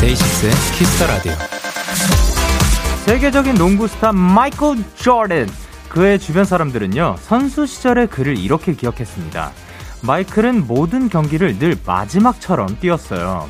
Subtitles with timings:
[0.00, 1.32] 데이식스의 키스 더 라디오.
[3.04, 5.65] 세계적인 농구 스타 마이클 조던.
[5.96, 9.50] 그의 주변 사람들은요, 선수 시절의 그를 이렇게 기억했습니다.
[10.02, 13.48] 마이클은 모든 경기를 늘 마지막처럼 뛰었어요.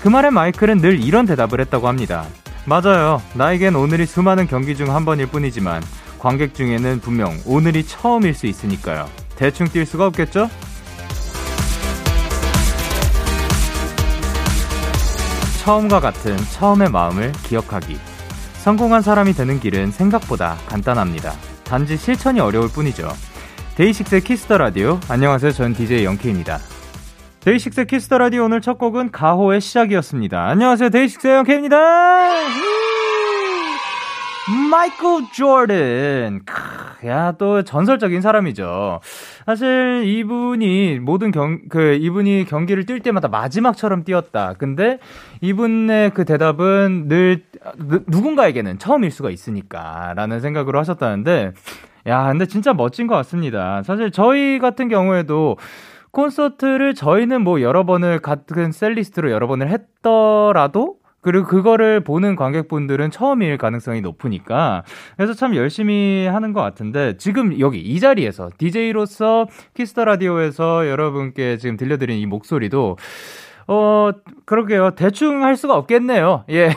[0.00, 2.26] 그 말에 마이클은 늘 이런 대답을 했다고 합니다.
[2.64, 3.20] 맞아요.
[3.34, 5.82] 나에겐 오늘이 수많은 경기 중 한 번일 뿐이지만,
[6.20, 9.08] 관객 중에는 분명 오늘이 처음일 수 있으니까요.
[9.34, 10.48] 대충 뛸 수가 없겠죠?
[15.64, 17.98] 처음과 같은 처음의 마음을 기억하기.
[18.58, 21.32] 성공한 사람이 되는 길은 생각보다 간단합니다.
[21.70, 23.08] 단지 실천이 어려울 뿐이죠.
[23.76, 24.98] 데이식스의 키스 더 라디오.
[25.08, 25.52] 안녕하세요.
[25.52, 26.58] 전 DJ 영케이입니다.
[27.44, 30.48] 데이식스의 키스 더 라디오 오늘 첫 곡은 가호의 시작이었습니다.
[30.48, 30.90] 안녕하세요.
[30.90, 31.76] 데이식스의 영케이입니다.
[34.70, 36.40] 마이클 조던.
[37.06, 39.00] 야, 또 전설적인 사람이죠.
[39.46, 44.54] 사실 이분이 모든 경, 그, 이분이 경기를 뛸 때마다 마지막처럼 뛰었다.
[44.58, 44.98] 근데
[45.40, 47.44] 이분의 그 대답은 늘
[48.06, 51.52] 누군가에게는 처음일 수가 있으니까 라는 생각으로 하셨다는데,
[52.06, 53.82] 야, 근데 진짜 멋진 것 같습니다.
[53.82, 55.56] 사실 저희 같은 경우에도
[56.12, 63.58] 콘서트를 저희는 뭐 여러 번을 같은 setlist로 여러 번을 했더라도 그리고 그거를 보는 관객분들은 처음일
[63.58, 64.84] 가능성이 높으니까
[65.16, 71.58] 그래서 참 열심히 하는 것 같은데 지금 여기 이 자리에서 DJ로서 키스 더 라디오에서 여러분께
[71.58, 72.96] 지금 들려드린 이 목소리도
[73.72, 74.10] 어,
[74.46, 74.96] 그러게요.
[74.96, 76.44] 대충 할 수가 없겠네요.
[76.50, 76.70] 예.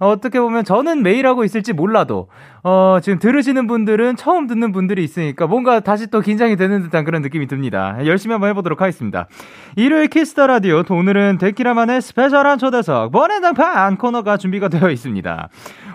[0.00, 2.28] 어떻게 보면 저는 매일 하고 있을지 몰라도,
[2.64, 7.22] 어, 지금 들으시는 분들은 처음 듣는 분들이 있으니까 뭔가 다시 또 긴장이 되는 듯한 그런
[7.22, 7.98] 느낌이 듭니다.
[8.06, 9.28] 열심히 한번 해보도록 하겠습니다.
[9.76, 15.48] 일요일 키스 더 라디오, 오늘은 데키라만의 special한 초대석, 본인등판 코너가 준비가 되어 있습니다.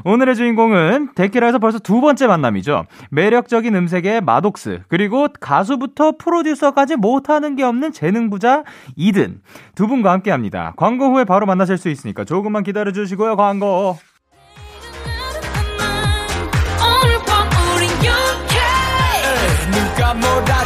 [0.08, 2.86] 오늘의 주인공은 데키라에서 벌써 두 번째 만남이죠.
[3.10, 8.64] 매력적인 음색의 마독스, 그리고 가수부터 프로듀서까지 못하는 게 없는 재능 부자
[8.96, 9.42] 이든.
[9.74, 10.74] 두 분과 함께 합니다.
[10.78, 13.95] 광고 후에 바로 만나실 수 있으니까 조금만 기다려 주시고요, 광고.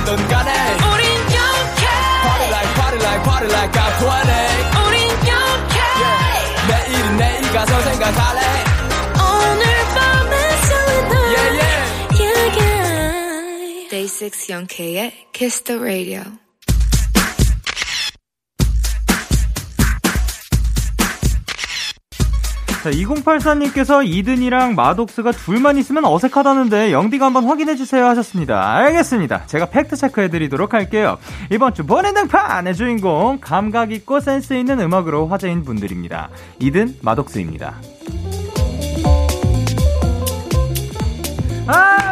[0.08, 0.50] 뭐라던 간에
[0.94, 1.84] 우린 영케
[2.24, 4.32] Party like party like party like I'm 20
[4.80, 6.32] 우린 영케 yeah.
[6.68, 8.40] 내일은 내일 가서 생각할래
[9.20, 9.64] 오늘
[9.94, 11.78] 밤에 설레 yeah, yeah.
[12.18, 13.88] yeah, yeah.
[13.90, 16.22] Day 6 영케의 Kiss the Radio
[22.83, 28.75] 자, 2084님께서 이든이랑 마독스가 둘만 있으면 어색하다는데 영디가 한번 확인해주세요 하셨습니다.
[28.77, 29.45] 알겠습니다.
[29.47, 31.17] 제가 팩트체크 해드리도록 할게요.
[31.51, 36.29] 이번 주 번외등판의 주인공, 감각있고 센스있는 음악으로 화제인 분들입니다.
[36.59, 37.75] 이든, 마독스입니다.
[41.67, 42.09] 아,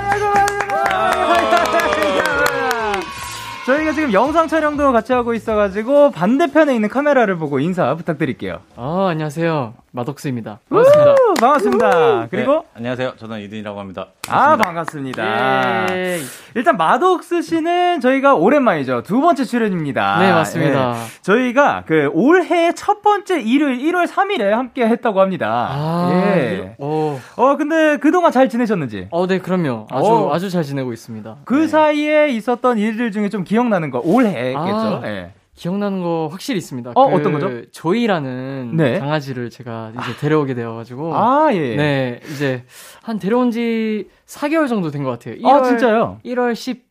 [3.67, 8.61] 저희가 지금 영상 촬영도 같이 하고 있어가지고 반대편에 있는 카메라를 보고 인사 부탁드릴게요.
[8.77, 9.73] 아, 안녕하세요.
[9.91, 10.59] 마독스입니다.
[10.69, 11.11] 반갑습니다.
[11.11, 12.27] 우, 반갑습니다.
[12.29, 13.13] 그리고 네, 안녕하세요.
[13.17, 14.07] 저는 이든이라고 합니다.
[14.27, 14.53] 반갑습니다.
[14.53, 15.87] 아 반갑습니다.
[15.95, 16.19] 예.
[16.53, 19.01] 일단 마독스 씨는 저희가 오랜만이죠.
[19.03, 20.19] 두 번째 출연입니다.
[20.19, 20.91] 네 맞습니다.
[20.91, 21.21] 예.
[21.23, 25.67] 저희가 그 올해 첫 번째 일요일 1월 3일에 함께 했다고 합니다.
[25.71, 26.75] 아, 예.
[26.77, 27.19] 어.
[27.35, 29.07] 어 근데 그동안 잘 지내셨는지?
[29.09, 29.87] 어네 그럼요.
[29.89, 30.33] 아주 어.
[30.33, 31.37] 아주 잘 지내고 있습니다.
[31.45, 31.67] 그 네.
[31.67, 34.59] 사이에 있었던 일들 중에 좀 기 억나는 거 올해겠죠.
[34.59, 35.01] 아.
[35.05, 35.31] 예.
[35.55, 36.91] 기억나는 거 확실히 있습니다.
[36.93, 37.63] 어, 그 어떤 거죠?
[37.71, 38.99] 조이라는 네.
[38.99, 40.15] 강아지를 제가 이제 아.
[40.19, 41.15] 데려오게 되어가지고.
[41.15, 41.75] 아, 예.
[41.75, 42.63] 네, 이제
[43.01, 45.35] 한 데려온 지 4개월 정도 된 것 같아요.
[45.35, 46.19] 1월, 아, 진짜요?
[46.23, 46.86] 1월 10,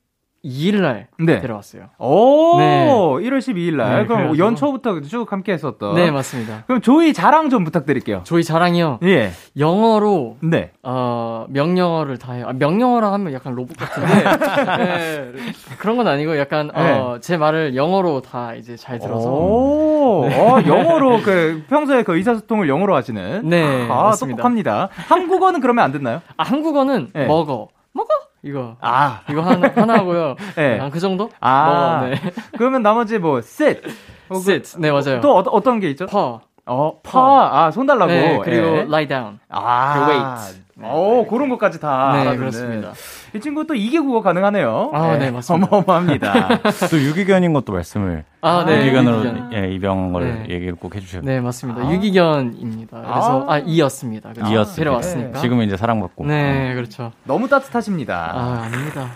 [0.47, 1.41] 2일 날 네.
[1.41, 1.89] 데려왔어요.
[1.99, 2.87] 오, 네.
[2.89, 4.01] 1월 12일 날.
[4.01, 4.39] 네, 그럼 그래서...
[4.39, 5.95] 연초부터 쭉 함께 했었던.
[5.95, 6.65] 네, 맞습니다.
[6.67, 8.23] 그럼 조이 자랑 좀 부탁드릴게요.
[8.25, 9.01] 조이 자랑이요?
[9.03, 9.33] 예.
[9.59, 10.71] 영어로 네.
[10.83, 12.47] 어, 명령어를 다 해요.
[12.49, 14.15] 아, 명령어라 하면 약간 로봇 같은데.
[14.79, 15.33] 네.
[15.79, 17.21] 그런 건 아니고 약간 어, 네.
[17.21, 19.29] 제 말을 영어로 다 이제 잘 들어서.
[19.29, 20.41] 오, 네.
[20.41, 23.49] 어, 영어로 그 평소에 그 의사소통을 영어로 하시는.
[23.49, 23.87] 네.
[23.91, 24.37] 아, 맞습니다.
[24.37, 24.89] 똑똑합니다.
[24.93, 26.23] 한국어는 그러면 안 됐나요?
[26.37, 27.27] 아, 한국어는 네.
[27.27, 27.69] 먹어.
[27.93, 28.09] 먹어?
[28.47, 28.77] 이거.
[28.81, 29.23] 아.
[29.29, 30.37] 이거 하나, 하나 하고요.
[30.55, 30.79] 네.
[30.79, 31.31] 한그 정도?
[31.41, 31.99] 아.
[32.01, 32.21] 뭐, 네.
[32.57, 33.83] 그러면 나머지 뭐, sit.
[34.33, 34.79] sit.
[34.79, 35.21] 네, 맞아요.
[35.21, 36.07] 또 어, 떤게 있죠?
[36.07, 36.41] 퍼.
[36.65, 37.41] 어, 퍼.
[37.41, 38.11] 아, 손 달라고.
[38.11, 38.81] 네, 그리고 예.
[38.83, 39.39] lie down.
[39.49, 40.07] 아.
[40.09, 40.67] wait.
[40.83, 42.39] 어, 그런 것까지 다 네, 알아듣는.
[42.39, 42.93] 그렇습니다.
[43.37, 44.91] 이 친구 또 이게 국어 가능하네요.
[44.93, 45.67] 아, 네, 맞습니다.
[45.67, 46.61] 어마어마합니다.
[46.91, 48.81] 또 유기견인 것도 말씀을 아, 네.
[48.83, 49.53] 유기견으로 유기견.
[49.55, 50.55] 예, 입양을 네.
[50.55, 51.23] 얘기를 꼭 해주셔요.
[51.25, 51.83] 네, 맞습니다.
[51.83, 51.93] 아.
[51.93, 53.01] 유기견입니다.
[53.01, 53.55] 그래서, 아.
[53.55, 54.31] 아, 이었습니다.
[54.35, 54.77] 그래서 이었습니다.
[54.77, 55.39] 데려왔으니까.
[55.41, 56.27] 지금은 이제 사랑받고.
[56.27, 57.13] 네, 그렇죠.
[57.25, 58.31] 너무 따뜻하십니다.
[58.35, 59.09] 아, 아닙니다.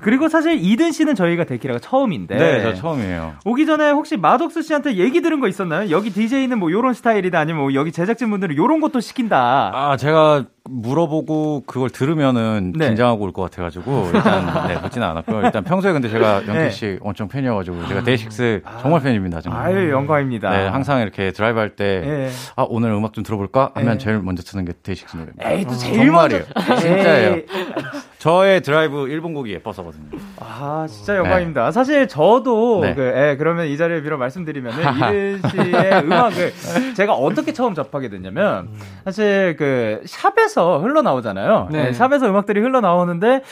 [0.00, 2.36] 그리고 사실 이든 씨는 저희가 데키라가 처음인데.
[2.36, 3.34] 네, 저 처음이에요.
[3.44, 5.90] 오기 전에 혹시 마덕스 씨한테 얘기 들은 거 있었나요?
[5.90, 9.70] 여기 DJ는 뭐 요런 스타일이다 아니면 뭐 여기 제작진분들은 요런 것도 시킨다.
[9.74, 12.88] 아, 제가 물어보고 그걸 들으면은 네.
[12.88, 15.42] 긴장하고 올 것 같아 가지고 일단 네, 묻지는 않았고요.
[15.42, 16.46] 일단 평소에 근데 제가 네.
[16.48, 19.40] 영케이 씨 엄청 팬이어가지고 제가 데이식스 정말 팬입니다.
[19.40, 19.66] 정말.
[19.66, 20.50] 아유, 영광입니다.
[20.50, 22.30] 네, 항상 이렇게 드라이브 할 때, 예.
[22.56, 23.70] 아, 오늘 음악 좀 들어볼까?
[23.74, 23.98] 하면 예.
[23.98, 25.50] 제일 먼저 트는 게 데이식스 노래입니다.
[25.50, 26.40] 에이, 또 제일 먼저.
[26.42, 26.80] 정말이에요.
[26.80, 27.36] 진짜예요.
[28.22, 30.04] 저의 드라이브 1번 곡이 예뻐서거든요.
[30.38, 31.72] 아, 진짜 영광입니다.
[31.72, 32.94] 사실 저도, 네.
[32.94, 36.52] 그, 예, 그러면 이 자리에 빌어 말씀드리면은, 이든 씨의 음악을
[36.94, 38.68] 제가 어떻게 처음 접하게 됐냐면,
[39.04, 41.70] 사실 그, 샵에서 흘러나오잖아요.
[41.72, 41.88] 네.
[41.88, 43.42] 예, 샵에서 음악들이 흘러나오는데,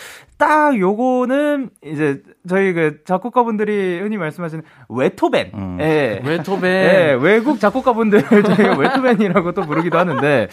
[0.41, 5.51] 딱 요거는, 이제, 저희 그 작곡가분들이 흔히 말씀하시는 외토벤.
[5.55, 5.79] 음.
[5.81, 6.21] 예.
[6.25, 6.71] 외토벤.
[6.71, 10.49] 예, 외국 작곡가분들 저희가 웨트맨이라고 또 부르기도 하는데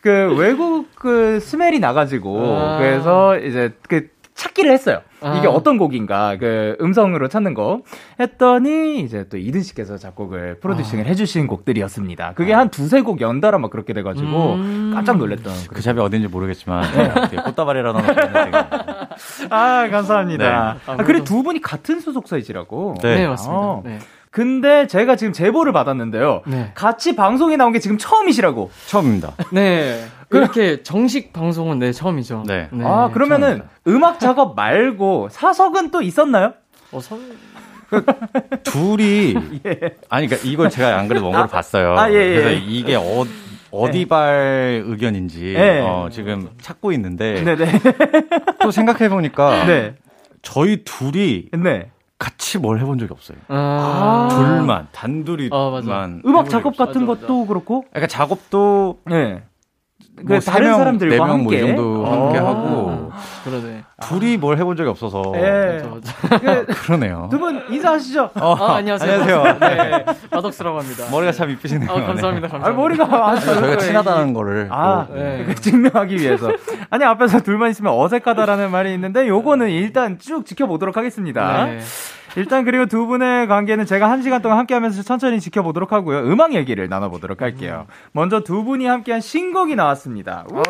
[0.00, 2.78] 그 외국 그 스멜이 나가지고 아.
[2.78, 5.00] 그래서 이제 그 찾기를 했어요.
[5.18, 5.50] 이게 아.
[5.50, 7.80] 어떤 곡인가 그 음성으로 찾는 거
[8.20, 12.34] 했더니 이제 또 이든 씨께서 작곡을 프로듀싱을 해주신 곡들이었습니다.
[12.34, 14.92] 그게 한 두세 곡 연달아 막 그렇게 돼가지고 음.
[14.94, 15.52] 깜짝 놀랐던.
[15.72, 17.14] 그 샵이 어딘지 모르겠지만, 네.
[17.30, 18.00] 되게 꽃다발이라는
[19.50, 20.44] 아 감사합니다.
[20.44, 20.50] 네.
[20.50, 22.96] 아, 아, 그리고 두 분이 같은 소속사이시라고.
[23.02, 23.16] 네.
[23.16, 23.58] 네, 맞습니다.
[23.58, 23.82] 어.
[23.84, 23.98] 네.
[24.30, 26.42] 근데 제가 지금 제보를 받았는데요.
[26.46, 26.72] 네.
[26.74, 28.70] 같이 방송에 나온 게 지금 처음이시라고.
[28.86, 29.32] 처음입니다.
[29.50, 30.04] 네.
[30.28, 32.44] 그렇게 정식 방송은 네, 처음이죠.
[32.46, 32.68] 네.
[32.82, 36.54] 아, 그러면은 음악 작업 말고 사석은 또 있었나요?
[36.92, 37.18] 어, 서...
[38.64, 39.34] 둘이
[40.10, 41.96] 아니 그러니까 이걸 제가 안 그래도 원고를 봤어요.
[41.96, 42.34] 아, 예, 예.
[42.34, 43.24] 그래서 이게 어,
[43.70, 45.80] 어디발 의견인지 네.
[45.80, 47.66] 어, 지금 찾고 있는데 네네.
[48.60, 49.94] 또 생각해 보니까 네.
[50.42, 51.90] 저희 둘이 네.
[52.18, 53.38] 같이 뭘 해본 적이 없어요.
[53.48, 56.10] 아, 둘만 단둘이만 어, 맞아.
[56.24, 56.76] 음악 작업.
[56.76, 57.84] 같은 맞아, 것도 그렇고.
[57.90, 59.42] 그러니까 작업도 네.
[59.42, 59.42] 그
[60.22, 61.62] 뭐 다른 세 명, 사람들과 네명 함께.
[61.62, 62.46] 뭐 이 정도 함께 어.
[62.46, 63.12] 하고
[63.44, 63.82] 그러네.
[64.08, 65.82] 둘이 뭘 해본 적이 없어서 예.
[66.40, 67.28] 그, 그러네요.
[67.30, 68.30] 두 분 인사하시죠.
[68.34, 69.20] 아, 안녕하세요.
[69.22, 69.58] 안녕하세요.
[69.60, 70.04] 네.
[70.30, 71.04] 마덕스라고 합니다.
[71.10, 71.90] 머리가 참 이쁘시네요.
[71.90, 72.48] 아, 감사합니다.
[72.48, 72.68] 감사합니다.
[72.68, 73.46] 아, 머리가 아주.
[73.54, 75.44] 저희가 친하다는 거를 아, 또, 네.
[75.46, 76.50] 그 증명하기 위해서.
[76.90, 81.66] 아니, 앞에서 둘만 있으면 어색하다라는 말이 있는데, 요거는 일단 쭉 지켜보도록 하겠습니다.
[81.66, 81.78] 네.
[82.36, 86.20] 일단 그리고 두 분의 관계는 제가 한 시간 동안 함께 하면서 천천히 지켜보도록 하고요.
[86.30, 87.86] 음악 얘기를 나눠보도록 할게요.
[88.12, 90.44] 먼저 두 분이 함께한 신곡이 나왔습니다.
[90.52, 90.62] 우!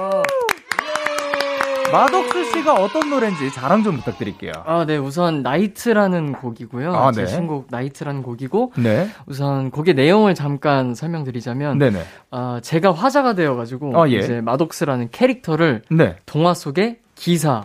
[1.93, 4.53] 마독스 씨가 어떤 노래인지 자랑 좀 부탁드릴게요.
[4.65, 4.97] 아, 네.
[4.97, 6.93] 우선 Knight라는 곡이고요.
[6.95, 7.27] 아, 제 네.
[7.29, 9.09] 신곡 Knight라는 곡이고 네.
[9.27, 12.01] 우선 곡의 내용을 잠깐 설명드리자면 네네.
[12.33, 14.17] 아, 제가 화자가 되어 가지고 아, 예.
[14.17, 16.17] 이제 마독스라는 캐릭터를 네.
[16.27, 17.63] 동화 속의 기사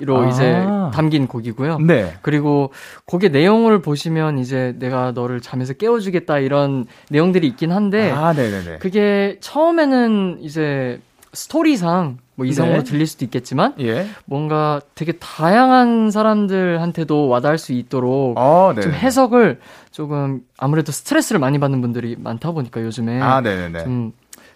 [0.00, 0.28] 로 아.
[0.28, 1.78] 이제 담긴 곡이고요.
[1.78, 2.14] 네.
[2.22, 2.72] 그리고
[3.06, 8.78] 곡의 내용을 보시면 이제 내가 너를 잠에서 깨워주겠다 이런 내용들이 있긴 한데 아, 네네네.
[8.78, 11.00] 그게 처음에는 이제
[11.32, 12.84] 스토리상 뭐 이성으로 네.
[12.84, 14.06] 들릴 수도 있겠지만 예.
[14.24, 18.82] 뭔가 되게 다양한 사람들한테도 와닿을 수 있도록 어, 네.
[18.82, 19.60] 좀 해석을
[19.90, 23.42] 조금 아무래도 스트레스를 많이 받는 분들이 많다 보니까 요즘에 아.
[23.82, 24.12] 좀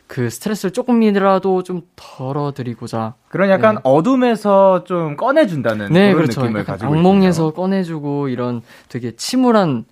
[0.06, 3.80] 그 스트레스를 조금이라도 좀 덜어드리고자 그런 약간 네.
[3.84, 9.84] 어둠에서 좀 꺼내준다는 네 그런 그렇죠 느낌을 가지고 악몽에서 꺼내주고 이런 되게 침울한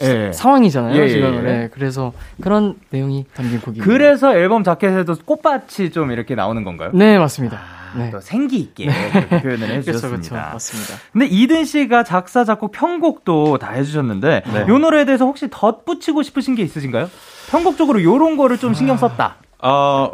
[0.00, 0.30] 예.
[0.32, 1.40] 상황이잖아요 예, 예, 지금 예.
[1.40, 6.90] 네, 그래서 그런 내용이 담긴 곡입니다 그래서 앨범 자켓에도 꽃밭이 좀 이렇게 나오는 건가요?
[6.94, 10.50] 네 맞습니다 네 또 생기 있게 그렇게 표현을 해주셨습니다.
[10.52, 14.66] 맞습니다 근데 이든 씨가 작사 작곡 편곡도 다 해주셨는데 네.
[14.68, 17.08] 이 노래에 대해서 혹시 덧붙이고 싶으신 게 있으신가요?
[17.50, 19.36] 편곡적으로 요런 거를 좀 신경 썼다.
[19.60, 20.12] 어,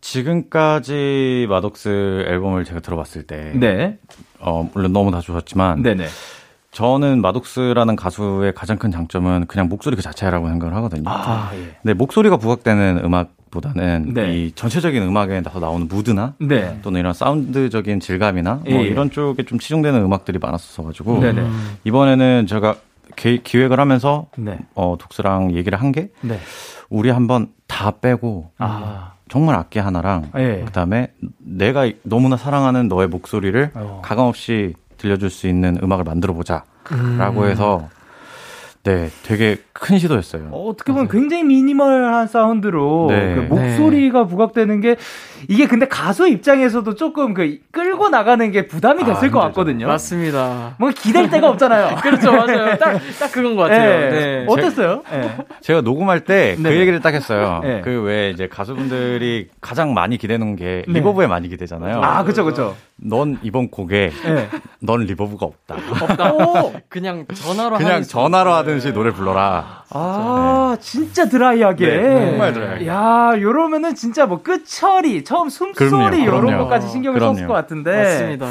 [0.00, 3.98] 지금까지 마독스 앨범을 제가 들어봤을 때, 네,
[4.40, 6.06] 어, 물론 너무 다 좋았지만, 네네.
[6.72, 11.02] 저는 마독스라는 가수의 가장 큰 장점은 그냥 목소리 그 자체라고 생각을 하거든요.
[11.06, 11.76] 아, 예.
[11.82, 14.36] 근데 목소리가 부각되는 음악 보다는 네.
[14.36, 16.80] 이 전체적인 음악에 나서 나오는 무드나 네.
[16.82, 18.82] 또는 이런 사운드적인 질감이나 뭐 예, 예.
[18.82, 21.46] 이런 쪽에 좀 치중되는 음악들이 많았어 가지고 네네.
[21.84, 22.76] 이번에는 제가
[23.14, 24.58] 기, 기획을 하면서 네.
[24.74, 26.38] 어, 독스랑 얘기를 한게 네.
[26.88, 29.12] 우리 한번 다 빼고 아.
[29.28, 30.62] 정말 악기 하나랑 예.
[30.64, 34.02] 그다음에 내가 너무나 사랑하는 너의 목소리를 어.
[34.04, 37.88] 가감 없이 들려줄 수 있는 음악을 만들어 보자라고 해서
[38.84, 40.48] 네 되게 큰 시도였어요.
[40.50, 43.34] 어, 어떻게 보면 굉장히 미니멀한 사운드로 네.
[43.36, 44.96] 그 목소리가 부각되는 게
[45.48, 49.86] 이게 근데 가수 입장에서도 조금 그 끌고 나가는 게 부담이 됐을 아, 것 같거든요.
[49.86, 50.74] 맞습니다.
[50.78, 51.96] 뭔가 기댈 데가 없잖아요.
[52.02, 52.76] 그렇죠, 맞아요.
[52.78, 54.10] 딱, 딱 그건 것 같아요.
[54.10, 54.10] 네.
[54.10, 54.46] 네.
[54.48, 55.02] 어땠어요?
[55.10, 55.36] 네.
[55.60, 57.60] 제가 녹음할 때 그 얘기를 딱 했어요.
[57.62, 57.80] 네.
[57.82, 60.94] 그왜 이제 가수분들이 가장 많이 기대는 게 네.
[60.94, 62.00] 리버브에 많이 기대잖아요.
[62.02, 62.76] 아, 그쵸, 그쵸.
[62.96, 64.48] 넌 이번 곡에 네.
[64.80, 65.76] 넌 reverb가 없다.
[66.00, 66.32] 없다.
[66.88, 69.81] 그냥 전화로 그냥 전화로 하듯이 노래 불러라.
[69.94, 71.86] 아, 진짜 드라이하게.
[71.86, 72.86] 네, 정말 드라이.
[72.86, 77.34] 야, 요러면은 진짜 뭐 끝처리, 처음 숨소리 요런 것까지 신경을 그럼요.
[77.34, 77.90] 썼을 것 같은데.
[77.96, 78.48] 맞습니다.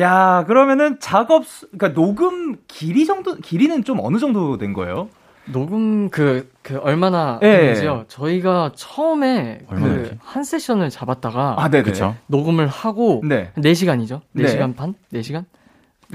[0.00, 5.08] 야, 그러면은 작업, 그러니까 녹음 길이 정도, 길이는 좀 어느 정도 된 거예요?
[5.46, 7.96] 녹음 그, 그, 얼마나 했는지요?
[7.96, 8.04] 네.
[8.08, 11.56] 저희가 처음에 그, 한 세션을 잡았다가.
[11.58, 11.84] 아, 네네.
[11.84, 12.16] 그쵸?
[12.26, 13.22] 녹음을 하고.
[13.24, 13.52] 네.
[13.56, 14.20] 4시간이죠?
[14.36, 14.74] 4시간 네.
[14.74, 14.94] 반?
[15.12, 15.44] 4시간?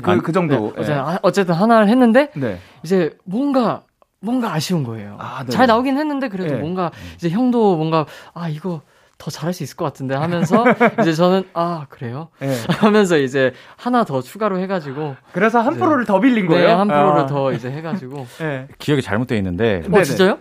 [0.01, 0.73] 그, 그 정도.
[0.75, 0.83] 네.
[0.83, 1.17] 네.
[1.21, 2.31] 어쨌든 하나를 했는데.
[2.35, 2.57] 네.
[2.83, 3.83] 이제 뭔가,
[4.21, 5.15] 뭔가 아쉬운 거예요.
[5.19, 6.59] 아, 잘 나오긴 했는데 그래도 네.
[6.59, 8.81] 뭔가 이제 형도 뭔가 아 이거
[9.17, 10.65] 더 잘할 수 있을 것 같은데 하면서
[11.01, 12.55] 이제 저는 아 그래요 네.
[12.79, 16.67] 하면서 이제 하나 더 추가로 해가지고 그래서 한 프로를 더 빌린 거예요.
[16.67, 17.25] 네, 한 프로를 아.
[17.25, 18.67] 더 이제 해가지고 네.
[18.79, 20.39] 기억이 잘못되어 있는데 어 진짜요?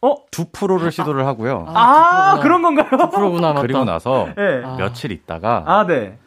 [0.00, 0.14] 어?
[0.30, 1.64] 두 프로를 시도를 하고요.
[1.66, 2.88] 아, 아 그런 건가요?
[2.88, 3.62] 두 프로구나, 맞다.
[3.62, 4.60] 그리고 나서 네.
[4.78, 6.18] 며칠 있다가 아, 네.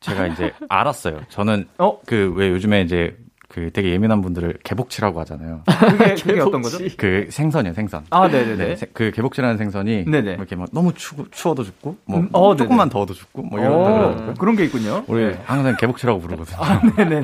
[0.00, 1.20] 제가 이제 알았어요.
[1.28, 2.00] 저는 어?
[2.06, 3.16] 그왜 요즘에 이제
[3.50, 5.62] 그 되게 예민한 분들을 개복치라고 하잖아요.
[5.66, 6.78] 그게, 그게 어떤 거죠?
[6.96, 8.04] 그 생선이요, 생선.
[8.10, 8.76] 아, 네네네.
[8.76, 10.34] 네, 그 개복치라는 생선이 네네.
[10.34, 14.34] 이렇게 막 너무 추, 추워도 죽고, 뭐 음, 어, 조금만 더워도 죽고, 뭐 이런 거
[14.34, 15.02] 그런 게 있군요.
[15.08, 15.38] 우리 네.
[15.44, 16.58] 항상 개복치라고 부르거든요.
[16.60, 17.22] 아, 네네.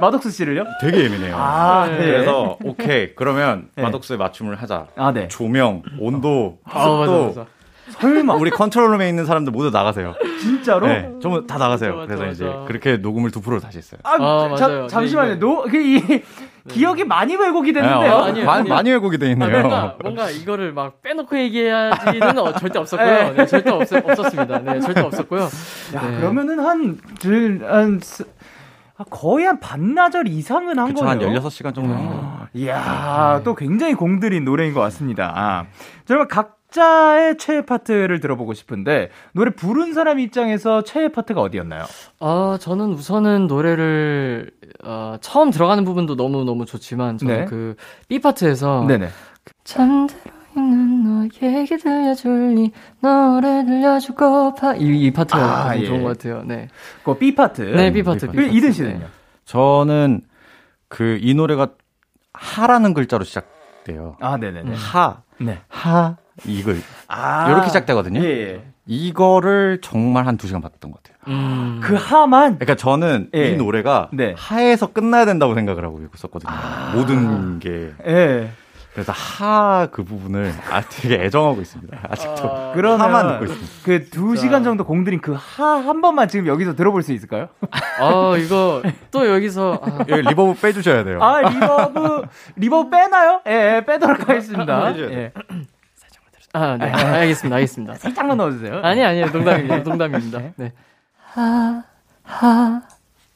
[0.00, 0.64] 마독스 씨를요?
[0.80, 1.36] 되게 예민해요.
[1.36, 1.98] 아, 네.
[1.98, 3.82] 그래서 오케이 그러면 네.
[3.82, 4.86] 마독스에 맞춤을 하자.
[4.96, 5.28] 아, 네.
[5.28, 6.78] 조명, 온도, 습도.
[6.80, 7.46] 아, 맞아, 맞아.
[8.00, 10.14] 설마 우리 control room에 있는 사람들 모두 나가세요.
[10.40, 10.86] 진짜로?
[10.86, 11.96] 네, 전부 다 나가세요.
[11.96, 12.32] 맞아, 그래서 맞아.
[12.32, 14.00] 이제 그렇게 녹음을 두 프로 다시 했어요.
[14.04, 15.34] 아, 아 자, 잠시만요.
[15.34, 16.22] 네, 노, 그, 이, 네.
[16.68, 18.00] 기억이 많이 왜곡이 됐는데요.
[18.00, 19.56] 네, 어, 아니요, 많이, 많이 왜곡이 돼 있네요.
[19.56, 23.06] 아, 뭔가, 뭔가 이거를 막 빼놓고 얘기해야지는 어, 절대 없었고요.
[23.06, 23.32] 네.
[23.32, 24.58] 네, 절대 없, 없었습니다.
[24.60, 25.42] 네, 절대 없었고요.
[25.94, 26.16] 야, 네.
[26.18, 26.98] 그러면은 한,
[27.62, 28.00] 한,
[29.10, 31.08] 거의 한 반나절 이상은 한 거예요.
[31.08, 32.48] 한 16시간 정도 한 거예요.
[32.54, 33.44] 이야, 네.
[33.44, 35.32] 또 굉장히 공들인 노래인 것 같습니다.
[35.34, 35.66] 아,
[36.04, 41.84] 저러면 각 각자의 최애 파트를 들어보고 싶은데 노래 부른 사람 입장에서 최애 파트가 어디였나요?
[42.20, 44.50] 어, 저는 우선은 노래를
[44.84, 47.44] 어, 처음 들어가는 부분도 너무 너무 좋지만 저는 네.
[47.46, 47.74] 그
[48.08, 49.08] B 파트에서 네네.
[49.64, 50.20] 잠들어
[50.56, 55.84] 있는 너에게 들려줄니 너를 들려주고파 이, 이 파트가 아, 예.
[55.84, 56.42] 좋은 것 같아요.
[56.44, 56.68] 네.
[57.04, 57.62] 그 B 파트.
[57.62, 58.30] 네, B 파트.
[58.30, 58.56] B 파트.
[58.56, 59.06] 이든 씨는요?
[59.44, 60.22] 저는
[60.88, 61.68] 그 이 노래가
[62.34, 64.16] 하라는 글자로 시작돼요.
[64.20, 64.74] 아, 네네.
[64.74, 65.22] 하.
[65.38, 65.60] 네.
[65.68, 66.16] 하.
[66.44, 66.76] 이걸
[67.08, 68.20] 아, 이렇게 시작되거든요.
[68.20, 68.64] 예, 예.
[68.86, 71.18] 이거를 정말 한 두 시간 봤던 것 같아요.
[71.28, 71.80] 음.
[71.82, 72.58] 그 하만?
[72.58, 73.50] 그러니까 저는 예.
[73.50, 74.34] 이 노래가 네.
[74.36, 76.50] 하에서 끝나야 된다고 생각을 하고 있었거든요.
[76.52, 76.92] 아.
[76.94, 77.92] 모든 게.
[78.06, 78.50] 예.
[78.94, 81.98] 그래서 하 그 부분을 아 되게 애정하고 있습니다.
[82.08, 83.72] 아직도 아, 그러면 하만 듣고 있습니다.
[83.84, 87.48] 그 두 시간 정도 공들인 그 하 한 번만 지금 여기서 들어볼 수 있을까요?
[88.00, 89.98] 아 이거 또 여기서 아.
[90.08, 91.22] reverb 빼주셔야 돼요.
[91.22, 92.22] 아 reverb
[92.56, 93.40] reverb 빼나요?
[93.46, 94.96] 예, 예 빼도록 하겠습니다.
[94.98, 95.32] 예.
[96.52, 96.90] 아, 네.
[96.90, 97.56] 아, 알겠습니다.
[97.56, 97.94] 알겠습니다.
[98.00, 98.80] 살짝만 넣어주세요.
[98.82, 99.26] 아니, 아니요.
[99.26, 99.78] 농담입니다.
[99.78, 100.38] 농담입니다.
[100.38, 100.52] 네.
[100.56, 100.72] 네.
[101.32, 101.82] 하,
[102.22, 102.82] 하,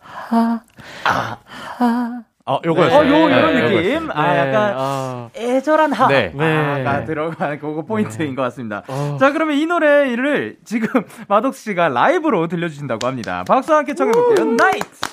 [0.00, 0.60] 하,
[1.04, 2.22] 아, 하.
[2.44, 2.98] 어, 요거였어요.
[2.98, 4.06] 어, 요, 요런 네, 느낌.
[4.08, 5.30] 네, 아, 약간, 어.
[5.36, 6.08] 애절한 하.
[6.08, 6.32] 네.
[6.32, 7.04] 가 네.
[7.04, 8.34] 들어간 그거 포인트인 네.
[8.34, 8.82] 것 같습니다.
[8.88, 9.16] 어.
[9.20, 13.44] 자, 그러면 이 노래를 지금 마덕스 씨가 라이브로 들려주신다고 합니다.
[13.46, 14.56] 박수와 함께 청해볼게요.
[14.56, 15.12] 나이트!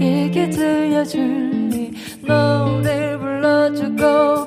[0.00, 1.20] 너에게 들려줄
[1.74, 1.92] 이
[2.22, 4.39] 노래 불러주고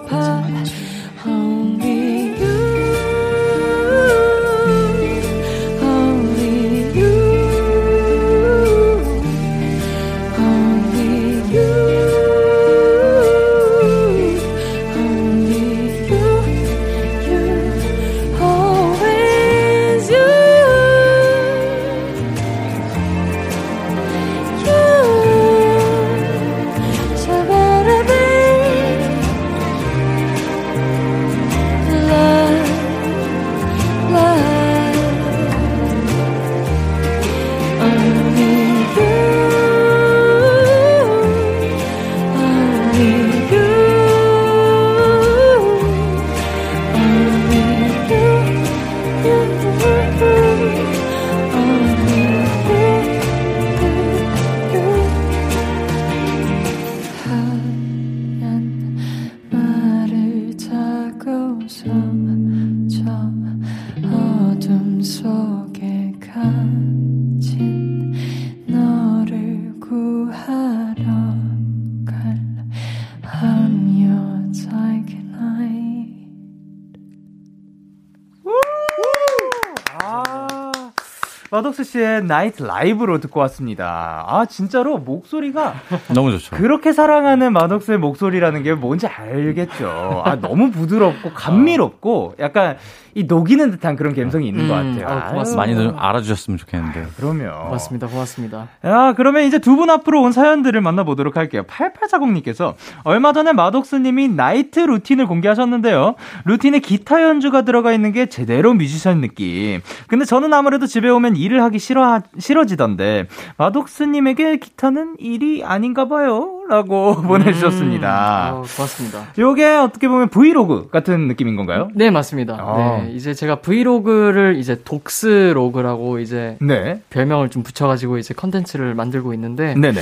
[81.93, 84.25] 씨의 나이트 라이브로 듣고 왔습니다.
[84.27, 85.75] 아, 진짜로 목소리가
[86.13, 86.55] 너무 좋죠.
[86.55, 90.23] 그렇게 사랑하는 마덕스의 목소리라는 게 뭔지 알겠죠.
[90.25, 92.77] 아, 너무 부드럽고 감미롭고 약간
[93.15, 95.07] 이 녹이는 듯한 그런 감성이 있는 음, 것 같아요.
[95.07, 95.61] 아, 고맙습니다.
[95.61, 97.01] 많이들 알아주셨으면 좋겠는데.
[97.01, 97.65] 아, 그럼요.
[97.65, 98.07] 고맙습니다.
[98.07, 98.67] 고맙습니다.
[98.85, 101.63] 야, 그러면 이제 두 분 앞으로 온 사연들을 만나보도록 할게요.
[101.63, 106.15] 8840님께서 얼마 전에 마독스님이 나이트 루틴을 공개하셨는데요.
[106.45, 109.81] 루틴에 기타 연주가 들어가 있는 게 제대로 뮤지션 느낌.
[110.07, 113.27] 근데 저는 아무래도 집에 오면 일을 하기 싫어, 싫어지던데,
[113.57, 116.62] 마독스님에게 기타는 일이 아닌가 봐요.
[116.69, 118.51] 라고 음, 보내주셨습니다.
[118.53, 119.27] 어, 고맙습니다.
[119.37, 121.89] 요게 어떻게 보면 브이로그 같은 느낌인 건가요?
[121.93, 122.57] 네, 맞습니다.
[122.61, 123.01] 어.
[123.03, 127.01] 네, 이제 제가 vlog를 이제 독스로그라고 이제 네.
[127.09, 129.73] 별명을 좀 붙여가지고 이제 컨텐츠를 만들고 있는데.
[129.75, 129.99] 네네.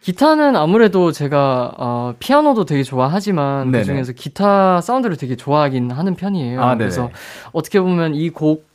[0.00, 6.62] 기타는 아무래도 제가 어, 피아노도 되게 좋아하지만 그 중에서 기타 사운드를 되게 좋아하긴 하는 편이에요.
[6.62, 7.10] 아, 그래서
[7.52, 8.67] 어떻게 보면 이 곡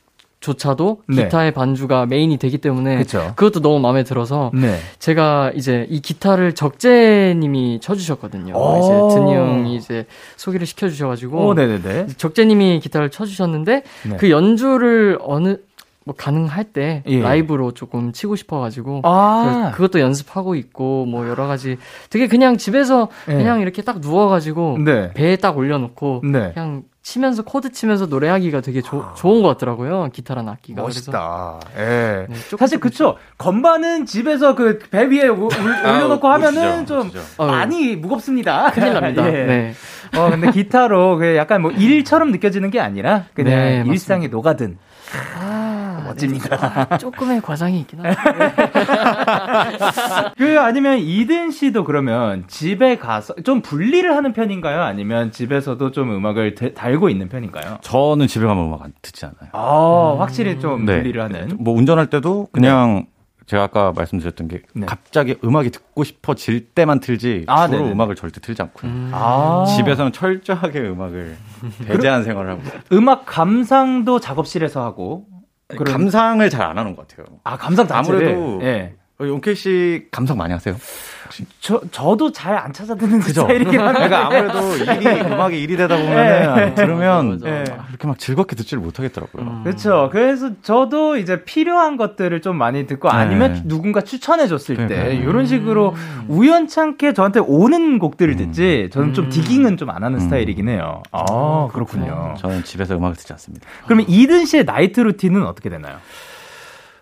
[0.44, 1.24] 조차도 네.
[1.24, 3.32] 기타의 반주가 메인이 되기 때문에 그쵸.
[3.34, 4.76] 그것도 너무 마음에 들어서 네.
[4.98, 8.52] 제가 이제 이 기타를 적재님이 쳐주셨거든요.
[8.52, 10.04] 이제 이든이 형이 이제
[10.36, 11.54] 소개를 시켜주셔가지고
[12.18, 14.16] 적재님이 기타를 쳐주셨는데 네.
[14.18, 15.56] 그 연주를 어느
[16.04, 17.22] 뭐 가능할 때 예.
[17.22, 21.78] 라이브로 조금 치고 싶어가지고 아~ 그것도 연습하고 있고 뭐 여러 가지
[22.10, 23.32] 되게 그냥 집에서 예.
[23.32, 25.14] 그냥 이렇게 딱 누워가지고 네.
[25.14, 26.52] 배에 딱 올려놓고 네.
[26.52, 29.14] 그냥 치면서 코드 치면서 노래하기가 되게 조, 아.
[29.14, 30.08] 좋은 것 같더라고요.
[30.12, 30.80] 기타란 악기가.
[30.80, 31.60] 멋있다.
[31.76, 32.26] 예.
[32.30, 33.18] 네, 사실 그쵸.
[33.36, 35.48] 건반은 집에서 그 배 위에 오,
[35.84, 37.46] 올려놓고 아, 하면은 멋지죠, 좀 멋지죠.
[37.46, 38.70] 많이 무겁습니다.
[38.72, 39.26] 큰일 납니다.
[39.28, 39.44] 예.
[39.44, 39.74] 네.
[40.16, 44.78] 어 근데 기타로 그 약간 뭐 일처럼 느껴지는 게 아니라 그냥 네, 일상에 녹아든.
[45.38, 45.63] 아,
[46.04, 46.86] 멋집니다.
[46.88, 46.98] 네.
[46.98, 48.18] 조금의 과장이 있긴 하죠.
[50.36, 54.82] 그 아니면 이든 씨도 그러면 집에 가서 좀 분리를 하는 편인가요?
[54.82, 57.78] 아니면 집에서도 좀 음악을 대, 달고 있는 편인가요?
[57.82, 59.50] 저는 집에 가면 음악 안 듣지 않아요.
[59.52, 60.20] 아, 음.
[60.20, 60.96] 확실히 좀 네.
[60.96, 61.56] 분리를 하는.
[61.58, 63.14] 뭐 운전할 때도 그냥 네.
[63.46, 64.86] 제가 아까 말씀드렸던 게 네.
[64.86, 67.92] 갑자기 음악이 듣고 싶어질 때만 틀지 아, 주로 네네.
[67.92, 68.90] 음악을 절대 틀지 않고요.
[68.90, 69.10] 음.
[69.12, 69.64] 아.
[69.76, 71.36] 집에서는 철저하게 음악을
[71.86, 72.62] 배제한 생활을 하고
[72.92, 75.26] 음악 감상도 작업실에서 하고
[75.68, 75.84] 그런...
[75.84, 77.26] 감상을 잘 안 하는 것 같아요.
[77.44, 78.94] 아 감상 자체를 아무래도 네.
[79.20, 80.76] 용케이 씨 감상 많이 하세요?
[81.60, 85.96] 저 저도 잘 안 찾아 듣는 그 스타일이긴 한데 그러니까 아무래도 일이 음악이 일이 되다
[85.96, 86.74] 보면 네.
[86.74, 87.64] 들으면 네.
[87.88, 89.42] 그렇게 막 즐겁게 듣지를 못하겠더라고요.
[89.42, 89.64] 음.
[89.64, 90.08] 그렇죠.
[90.12, 93.14] 그래서 저도 이제 필요한 것들을 좀 많이 듣고 네.
[93.14, 95.14] 아니면 누군가 추천해줬을 때 네.
[95.16, 96.24] 이런 식으로 음.
[96.28, 99.30] 우연찮게 저한테 오는 곡들을 듣지 저는 좀 음.
[99.30, 100.20] 디깅은 좀 안 하는 음.
[100.20, 101.02] 스타일이긴 해요.
[101.12, 102.34] 아, 아 그렇군요.
[102.38, 103.66] 저는 집에서 음악을 듣지 않습니다.
[103.84, 105.96] 그러면 이든 씨의 나이트 루틴은 어떻게 되나요?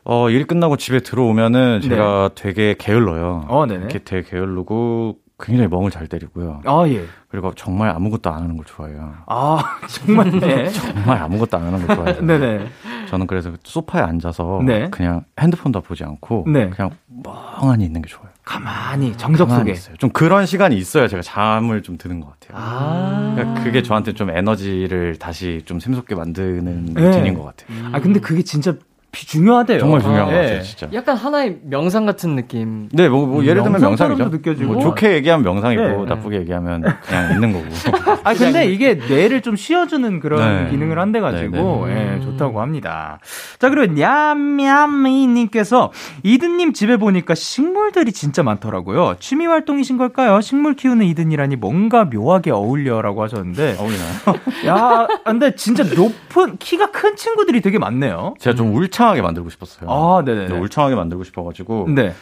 [0.05, 2.43] 어, 일 끝나고 집에 들어오면은 제가 네.
[2.43, 3.47] 되게 게을러요.
[3.49, 3.81] 어, 네네.
[3.81, 6.62] 이렇게 되게 게을르고 굉장히 멍을 잘 때리고요.
[6.65, 7.05] 아, 예.
[7.29, 9.15] 그리고 정말 아무것도 안 하는 걸 좋아해요.
[9.27, 10.69] 아, 정말, 네.
[10.71, 12.23] 정말 아무것도 안 하는 걸 좋아해요.
[12.27, 12.67] 네네.
[13.09, 14.88] 저는 그래서 소파에 앉아서 네.
[14.91, 16.71] 그냥 핸드폰도 보지 않고 네.
[16.71, 18.31] 그냥 멍하니 있는 게 좋아요.
[18.45, 19.97] 가만히 정적 가만히 속에 있어요.
[19.97, 22.59] 좀 그런 시간이 있어야 제가 잠을 좀 드는 것 같아요.
[22.61, 27.01] 아~ 그러니까 그게 저한테 좀 에너지를 다시 좀 샘솟게 만드는 네.
[27.01, 27.88] 루틴인 것 같아요.
[27.93, 28.75] 아 근데 그게 진짜
[29.12, 29.79] 중요하대요.
[29.79, 30.88] 정말 중요한 아, 거죠, 진짜.
[30.94, 32.88] 약간 하나의 명상 같은 느낌.
[32.92, 34.29] 네, 뭐, 뭐 예를 들면 명상이죠.
[34.29, 34.72] 느껴지고.
[34.72, 36.05] 뭐 좋게 얘기하면 명상이고 네.
[36.07, 37.66] 나쁘게 얘기하면 그냥 있는 거고.
[38.25, 40.70] 아 근데 이게 뇌를 좀 쉬어주는 그런 네.
[40.70, 42.16] 기능을 한대 가지고 네, 네.
[42.16, 43.18] 예, 좋다고 합니다.
[43.59, 49.16] 자 그리고 냠냠이님께서 이든님 집에 보니까 식물들이 진짜 많더라고요.
[49.20, 50.40] 취미 활동이신 걸까요?
[50.40, 53.77] 식물 키우는 이든이라니 뭔가 묘하게 어울려라고 하셨는데.
[53.79, 54.12] 어울리나요?
[54.66, 58.35] 야, 근데 진짜 높은 키가 큰 친구들이 되게 많네요.
[58.38, 59.91] 제가 좀 울창 하게 만들고 싶었어요.
[59.91, 60.49] 아, 네네.
[60.49, 61.88] 네, 울창하게 만들고 싶어가지고.
[61.95, 62.12] 네.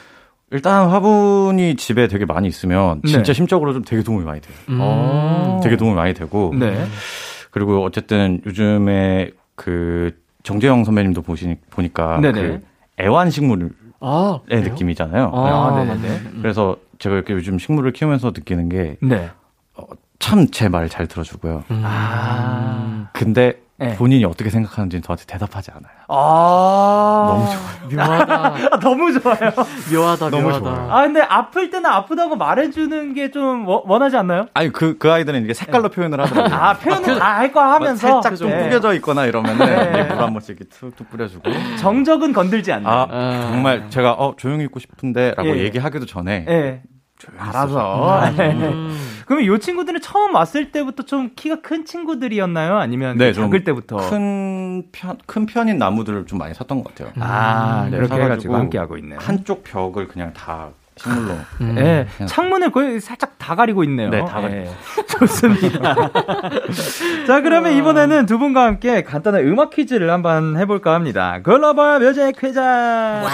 [0.53, 3.33] 일단 화분이 집에 되게 많이 있으면 진짜 네.
[3.33, 4.55] 심적으로 좀 되게 도움이 많이 돼요.
[4.69, 5.61] 음.
[5.63, 6.53] 되게 도움이 많이 되고.
[6.59, 6.85] 네.
[7.53, 10.11] 그리고 어쨌든 요즘에 그
[10.43, 12.41] 정재영 선배님도 보시 보니까 네네.
[12.41, 12.61] 그
[13.01, 13.69] 애완 식물의
[14.01, 15.31] 아, 느낌이잖아요.
[15.35, 15.95] 아, 네.
[15.95, 16.21] 네네.
[16.43, 19.31] 그래서 제가 이렇게 요즘 식물을 키우면서 느끼는 게 네.
[19.77, 19.85] 어,
[20.19, 21.63] 참제 말 잘 들어주고요.
[21.71, 21.83] 음.
[21.85, 23.09] 아.
[23.13, 23.97] 근데 네.
[23.97, 25.93] 본인이 어떻게 생각하는지는 저한테 대답하지 않아요.
[26.09, 28.07] 아 너무 좋아요.
[28.07, 28.79] 묘하다.
[28.81, 29.53] 너무 좋아요.
[29.93, 30.31] 묘하다.
[30.31, 30.59] 너무 묘하다.
[30.61, 30.91] 좋아요.
[30.93, 34.47] 아 근데 아플 때는 아프다고 말해주는 게 좀 원하지 않나요?
[34.55, 35.95] 아니 그그 그 아이들은 이게 색깔로 네.
[35.95, 36.55] 표현을 하더라고요.
[36.55, 38.63] 아 표현을 다 할 거 하면서 살짝 좀 네.
[38.65, 40.03] 뿌려져 있거나 이러면은 네.
[40.05, 42.91] 물한 번씩 이렇게 툭툭 뿌려주고 정적은 건들지 않나.
[42.91, 45.63] 아, 아, 정말 제가 어 조용히 있고 싶은데 라고 예.
[45.65, 46.83] 얘기하기도 전에.
[47.33, 47.39] 예.
[47.39, 48.25] 알아서.
[48.39, 48.97] 음.
[49.27, 52.77] 그러면 이 친구들은 처음 왔을 때부터 좀 키가 큰 친구들이었나요?
[52.77, 53.97] 아니면 네, 작을 때부터?
[54.11, 57.13] 큰 편, 큰 편인 나무들을 좀 많이 샀던 것 같아요.
[57.21, 59.19] 아, 네, 그렇게 해가지고 함께 하고 있네요.
[59.21, 61.35] 한쪽 벽을 그냥 다 식물로.
[61.63, 61.75] 음.
[61.77, 64.11] 네, 창문을 거의 살짝 다 가리고 있네요.
[64.11, 64.49] 네, 다 가리고.
[64.55, 64.71] 네.
[65.19, 65.95] 좋습니다.
[67.27, 71.39] 자, 그러면 이번에는 두 분과 함께 간단한 음악 퀴즈를 한번 해볼까 합니다.
[71.43, 72.59] 글로벌 뮤직 퀴즈!
[72.59, 73.29] 와우.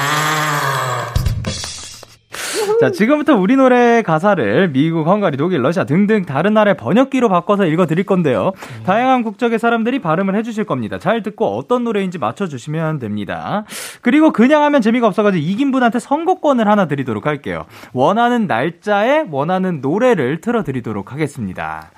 [2.81, 7.87] 자, 지금부터 우리 노래 가사를 미국, 헝가리, 독일, 러시아 등등 다른 나라의 번역기로 바꿔서 읽어
[7.87, 8.53] 드릴 건데요.
[8.85, 10.99] 다양한 국적의 사람들이 발음을 해 주실 겁니다.
[10.99, 13.65] 잘 듣고 어떤 노래인지 맞춰 주시면 됩니다.
[14.03, 17.65] 그리고 그냥 하면 재미가 없어 가지고 이긴 분한테 선곡권을 하나 드리도록 할게요.
[17.93, 21.91] 원하는 날짜에 원하는 노래를 틀어 드리도록 하겠습니다.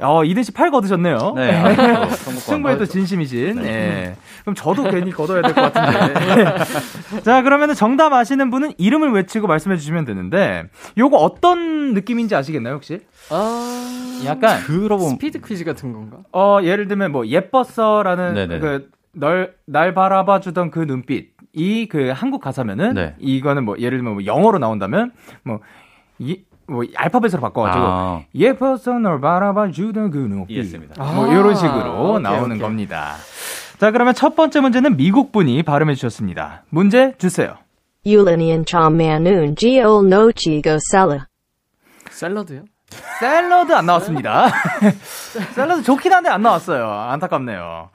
[0.00, 1.32] 어, 이든 씨 팔 거드셨네요.
[1.36, 1.74] 네.
[2.10, 3.56] 승부에 도 진심이신.
[3.56, 3.62] 네.
[3.62, 4.16] 네.
[4.42, 6.54] 그럼 저도 괜히 걷어야 될 것 같은데.
[7.24, 10.64] 자, 그러면 정답 아시는 분은 이름을 외치고 말씀해 주시면 되는데,
[10.98, 13.00] 요거 어떤 느낌인지 아시겠나요, 혹시?
[13.30, 14.60] 아, 약간.
[14.64, 16.18] 들어보 스피드 퀴즈 같은 건가?
[16.32, 18.58] 어, 예를 들면 뭐, 예뻤어라는 네네.
[18.60, 21.32] 그, 널, 날 바라봐 주던 그 눈빛.
[21.52, 23.14] 이 그 한국 가사면은, 네.
[23.18, 25.12] 이거는 뭐, 예를 들면 뭐 영어로 나온다면,
[25.44, 25.60] 뭐,
[26.18, 28.22] 이, 뭐 알파벳으로 바꿔가지고 아.
[28.34, 31.04] 예뻐서 널 바라봐 주던 그 눈빛 이해했습니다.
[31.12, 32.58] 뭐 이런 식으로 아, 나오는 오케이.
[32.58, 33.16] 겁니다.
[33.78, 36.62] 자, 그러면 첫 번째 문제는 미국 분이 발음해 주셨습니다.
[36.70, 37.56] 문제 주세요.
[38.06, 41.20] 유라니안 참매는 지올 노치고 샐러.
[42.10, 42.64] 샐러드요?
[43.18, 44.48] 샐러드 안 나왔습니다.
[45.54, 46.86] 샐러드 좋긴 한데 안 나왔어요.
[46.86, 47.90] 안타깝네요.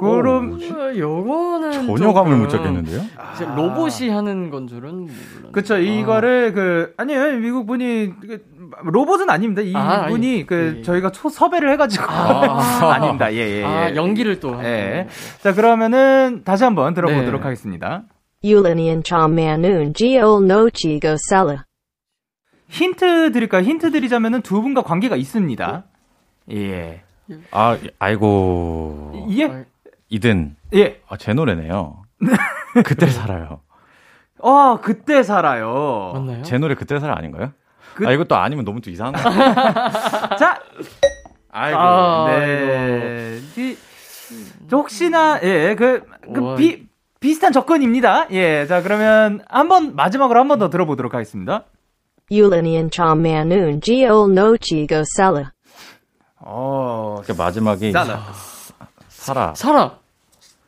[0.00, 3.02] 그럼 어, 요거는 전혀 감을 못 잡겠는데요?
[3.18, 3.54] 아.
[3.54, 6.54] 로봇이 하는 건 줄은 몰랐 그쵸 이거를 아.
[6.54, 8.42] 그 아니에요 미국 분이 그,
[8.84, 9.60] 로봇은 아닙니다.
[9.60, 10.82] 이 아, 분이 그 예.
[10.82, 12.96] 저희가 초 섭외를 해가지고 아.
[13.02, 13.64] 닙니다 예, 예, 예.
[13.64, 14.58] 아, 연기를 또.
[14.64, 15.06] 예.
[15.42, 17.44] 자 그러면은 다시 한번 들어보도록 네.
[17.44, 18.04] 하겠습니다.
[18.42, 21.58] 유라니안 참매는 지올 노치고 셀러.
[22.68, 23.62] 힌트 드릴까요?
[23.62, 25.84] 힌트 드리자면은 두 분과 관계가 있습니다.
[26.52, 27.02] 예.
[27.50, 29.28] 아, 아이고.
[29.36, 29.66] 예?
[30.08, 30.56] 이든.
[30.74, 31.02] 예.
[31.08, 32.02] 아, 제 노래네요.
[32.84, 33.60] 그때 살아요.
[34.42, 36.12] 아, 그때 살아요.
[36.14, 36.42] 맞나요?
[36.42, 37.52] 제 노래 그때 살아 아닌가요?
[37.94, 38.08] 그...
[38.08, 39.20] 아, 이것도 아니면 너무 또 이상한 거
[40.36, 40.58] 자!
[41.50, 41.78] 아이고.
[41.78, 43.38] 아, 네.
[43.58, 43.76] 이,
[44.72, 46.88] 혹시나, 예, 그, 그 비,
[47.20, 48.26] 비슷한 접근입니다.
[48.30, 51.64] 예, 자, 그러면 한번, 마지막으로 한 번 더 들어보도록 하겠습니다.
[54.28, 55.52] 노치고 살아.
[56.38, 57.92] 어, 그 마지막이.
[57.92, 58.20] 살아.
[59.08, 59.52] 살아.
[59.54, 59.98] 살아.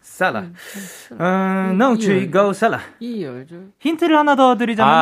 [0.02, 0.44] 살라.
[1.18, 2.80] 어, 노치고 살라.
[3.80, 4.94] 힌트를 하나 더 드리자면.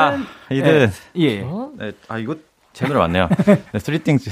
[0.49, 0.91] 아, 이들.
[1.17, 1.21] 예.
[1.23, 1.43] 예.
[1.43, 1.73] 어?
[1.77, 2.37] 네, 아, 이거
[2.73, 3.29] 제 노래 맞네요.
[3.73, 4.31] 네, 스리띵즈.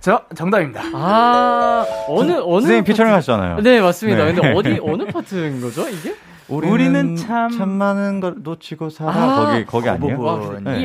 [0.00, 0.80] 저 정답입니다.
[0.94, 3.60] 아 어느 어느 선생님 피처링 하셨잖아요.
[3.60, 4.24] 네 맞습니다.
[4.24, 4.32] 네.
[4.32, 6.14] 근데 어디 어느 파트인 거죠 이게?
[6.48, 7.50] 우리는, 우리는 참...
[7.50, 9.12] 참 많은 걸 놓치고 살아.
[9.12, 10.16] 아~ 거기 거기 아니에요?
[10.16, 10.84] 뭐, 뭐, 네.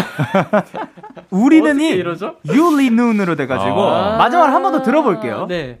[1.30, 2.02] 우리는 이
[2.52, 5.46] 유리 눈으로 돼가지고 아~ 마지막으로 한 번 더 들어볼게요.
[5.48, 5.80] 네.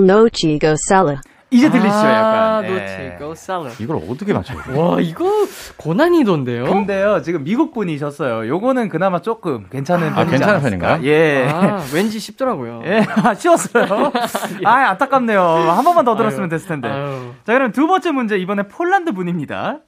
[0.00, 1.20] 놓치고 살아.
[1.50, 3.34] 이제 들리시죠, 아, 약간.
[3.36, 3.70] 살라.
[3.78, 4.58] 이걸 어떻게 맞춰요?
[4.76, 5.30] 와, 이거
[5.76, 6.64] 고난이도인데요?
[6.64, 8.48] 근데요, 지금 미국 분이셨어요.
[8.48, 11.04] 요거는 그나마 조금 괜찮은 아, 괜찮은 편인가요?
[11.04, 11.46] 예.
[11.48, 12.82] 아, 왠지 쉽더라고요.
[12.86, 14.12] 예, 아, 쉬웠어요.
[14.62, 14.66] 예.
[14.66, 15.40] 아, 안타깝네요.
[15.40, 16.88] 한 번만 더 들었으면 됐을 텐데.
[16.88, 17.32] 아유.
[17.44, 19.80] 자, 그럼 두 번째 문제, 이번에 폴란드 분입니다.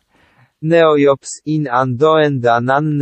[0.63, 2.99] Neojops in andoenda nan.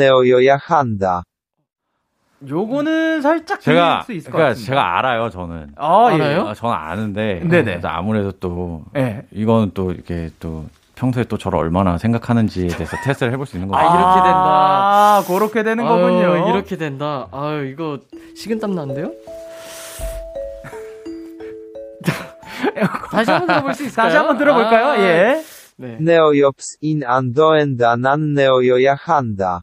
[2.46, 5.72] 요거는 살짝 제가 수 있을 그러니까 제가 알아요, 저는.
[5.77, 6.49] 아, 알아요?
[6.49, 7.40] 아, 저는 아는데.
[7.44, 7.81] 네네.
[7.85, 9.22] 아무래도 또 네.
[9.33, 13.79] 이건 또 이렇게 또 평소에 또 저를 얼마나 생각하는지에 대해서 테스트를 해볼 수 있는 거죠.
[13.81, 14.38] 아, 이렇게 된다.
[15.18, 16.49] 아, 그렇게 되는 아유, 거군요.
[16.51, 17.29] 이렇게 된다.
[17.33, 18.01] 아유, 이거
[18.35, 19.12] 식은땀 나는데요?
[23.11, 24.07] 다시 한번 들어볼 수 있을까요?
[24.07, 24.87] 다시 한번 들어볼까요?
[24.88, 25.42] 아, 예.
[25.79, 25.99] 네.
[26.01, 29.61] 네오엽스 인 안도엔다 난 네오여야 한다.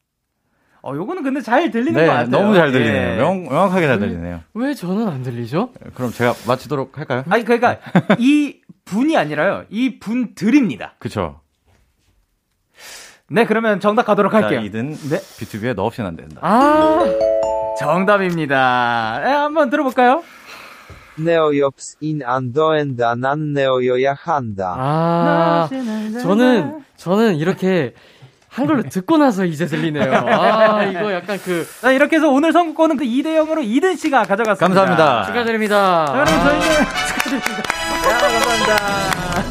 [0.86, 2.30] 어, 요거는 근데 잘 들리는 네, 것 같아요.
[2.30, 3.14] 너무 잘 들리네요.
[3.14, 3.16] 예.
[3.16, 4.42] 명, 명확하게 잘 들리네요.
[4.54, 5.70] 왜 저는 안 들리죠?
[5.96, 7.24] 그럼 제가 마치도록 할까요?
[7.30, 7.78] 아니, 그러니까
[8.20, 9.64] 이 분이 아니라요.
[9.70, 10.96] 이 분들입니다.
[11.00, 11.40] 그쵸.
[13.30, 14.60] 네, 그러면 정답 가도록 할게요.
[14.60, 15.18] 자, 이든 네.
[15.20, 16.40] B2B에 너 없이는 안 된다.
[16.42, 17.00] 아,
[17.80, 19.22] 정답입니다.
[19.24, 20.22] 네, 한번 들어볼까요?
[21.16, 24.76] 네오엽스 인 안 도엔다 난 네오여야 한다.
[24.78, 25.70] 아,
[26.22, 27.94] 저는, 저는 이렇게
[28.54, 30.14] 한글로 듣고 나서 이제 들리네요.
[30.14, 31.68] 아, 이거 약간 그.
[31.82, 34.58] 자, 이렇게 해서 오늘 선곡권은 그 2대 0으로 이든 씨가 가져갔습니다.
[34.68, 35.24] 감사합니다.
[35.26, 36.06] 축하드립니다.
[36.06, 36.62] 자, 그럼 저희는
[37.08, 37.64] 축하드립니다.
[38.10, 39.44] 야, 감사합니다.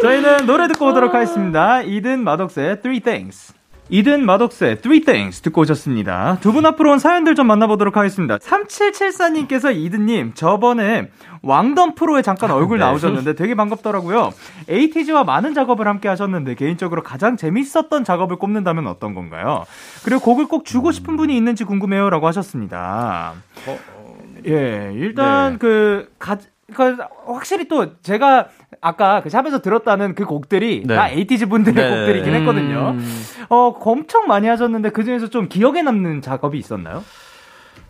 [0.00, 1.82] 저희는 노래 듣고 오도록 하겠습니다.
[1.82, 3.55] 이든 마덕스의 Three Things.
[3.88, 6.38] 이든 마덕스의 Three Things 듣고 오셨습니다.
[6.40, 8.38] 두 분 앞으로 온 사연들 좀 만나보도록 하겠습니다.
[8.38, 11.10] 3774님께서 이든님, 저번에
[11.42, 12.84] 왕덤 프로에 잠깐 얼굴 네.
[12.84, 14.32] 나오셨는데 되게 반갑더라고요.
[14.68, 19.64] 에이티즈와 많은 작업을 함께 하셨는데 개인적으로 가장 재밌었던 작업을 꼽는다면 어떤 건가요?
[20.04, 22.10] 그리고 곡을 꼭 주고 싶은 분이 있는지 궁금해요.
[22.10, 23.34] 라고 하셨습니다.
[23.66, 25.58] 어, 어, 예, 일단 네.
[25.58, 26.38] 그, 가,
[26.74, 28.48] 그 확실히 또 제가
[28.80, 30.94] 아까 그 샵에서 들었다는 그 곡들이 네.
[30.96, 31.96] 다 에이티즈 분들의 네.
[31.96, 32.90] 곡들이긴 했거든요.
[32.96, 33.22] 음.
[33.48, 37.04] 어, 엄청 많이 하셨는데 그 중에서 좀 기억에 남는 작업이 있었나요?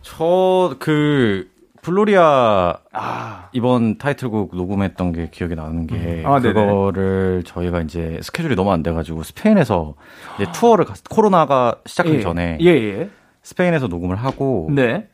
[0.01, 1.49] 저 그
[1.87, 3.49] 블로리아 아.
[3.53, 6.23] 이번 타이틀곡 녹음했던 게 기억이 나는 게 음.
[6.25, 9.95] 아, 그거를 저희가 이제 스케줄이 너무 안 돼가지고 스페인에서
[10.35, 12.21] 이제 투어를 갔 코로나가 시작하기 예.
[12.21, 13.09] 전에 예, 예.
[13.41, 15.07] 스페인에서 녹음을 하고 네.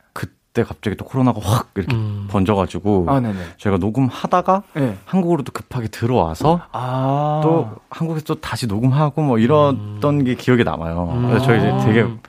[0.54, 2.28] 그때 갑자기 또 코로나가 확 이렇게 음.
[2.30, 3.20] 번져가지고 아,
[3.58, 4.96] 저희가 녹음하다가 네.
[5.04, 7.40] 한국으로 도 급하게 들어와서 아.
[7.42, 10.24] 또 한국에서 또 다시 녹음하고 뭐 이랬던 음.
[10.24, 11.26] 게 기억에 남아요.
[11.28, 12.20] 그래서 저희 이제 되게 음.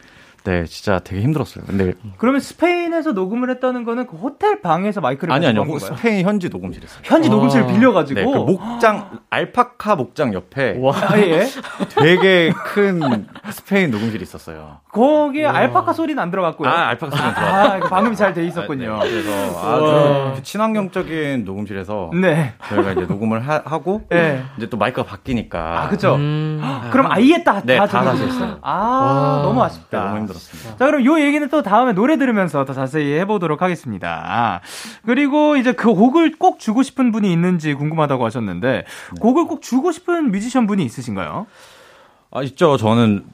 [0.45, 1.65] 네, 진짜 되게 힘들었어요.
[1.65, 5.65] 근데 그러면 스페인에서 녹음을 했다는 거는 그 호텔 방에서 마이크를 아니 아니요.
[5.65, 5.79] 건가요?
[5.79, 10.95] 스페인 현지 녹음실에서 현지 아~ 녹음실을 빌려 가지고 네, 그 목장 알파카 목장 옆에 와,
[11.17, 11.47] 예.
[11.89, 14.77] 되게 큰 스페인 녹음실이 있었어요.
[14.91, 15.55] 거기에 와.
[15.55, 16.69] 알파카 소리는 안 들어갔고요.
[16.69, 17.73] 아, 알파카 소리는 들어갔어요.
[17.73, 18.99] 아, 그 방음이 잘 돼 있었군요.
[19.01, 22.53] 네, 그래서 아주 친환경적인 녹음실에서 네.
[22.69, 24.43] 저희가 이제 녹음을 하, 고 네.
[24.57, 26.15] 이제 또 마이크가 바뀌니까 아, 그죠?
[26.15, 26.61] 음.
[26.91, 28.57] 그럼 아예 다, 네, 다, 다 다시 했어요.
[28.61, 29.41] 아, 와.
[29.43, 29.99] 너무 아쉽다.
[29.99, 30.34] 네, 너무 힘들었어요.
[30.35, 30.77] 들었습니다.
[30.77, 34.61] 자, 그럼 요 얘기는 또 다음에 노래 들으면서 더 자세히 해보도록 하겠습니다.
[35.05, 39.19] 그리고 이제 그 곡을 꼭 주고 싶은 분이 있는지 궁금하다고 하셨는데, 네.
[39.19, 41.47] 곡을 꼭 주고 싶은 뮤지션 분이 있으신가요?
[42.31, 42.77] 아, 있죠.
[42.77, 43.25] 저는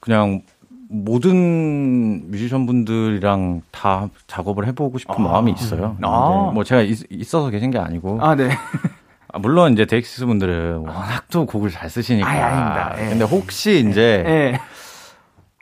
[0.00, 0.42] 그냥
[0.88, 5.96] 모든 뮤지션 분들이랑 다 작업을 해보고 싶은 아, 마음이 있어요.
[6.02, 6.50] 아.
[6.54, 8.18] 뭐 제가 있, 어서 계신 게 아니고.
[8.20, 8.50] 아, 네.
[9.32, 12.28] 아, 물론 이제 데이식스 분들은 워낙 또 곡을 잘 쓰시니까.
[12.28, 12.94] 아, 아닙니다.
[12.98, 13.08] 예.
[13.10, 14.60] 근데 혹시 이제 예.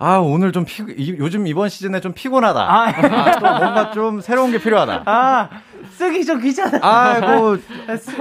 [0.04, 0.82] 아, 오늘 좀 피,
[1.18, 2.60] 요즘 이번 시즌에 좀 피곤하다.
[2.60, 5.04] 아, 아, 또 뭔가 좀 새로운 게 필요하다.
[5.06, 5.48] 아,
[5.96, 6.78] 쓰기 좀 귀찮아.
[6.82, 7.56] 아이고,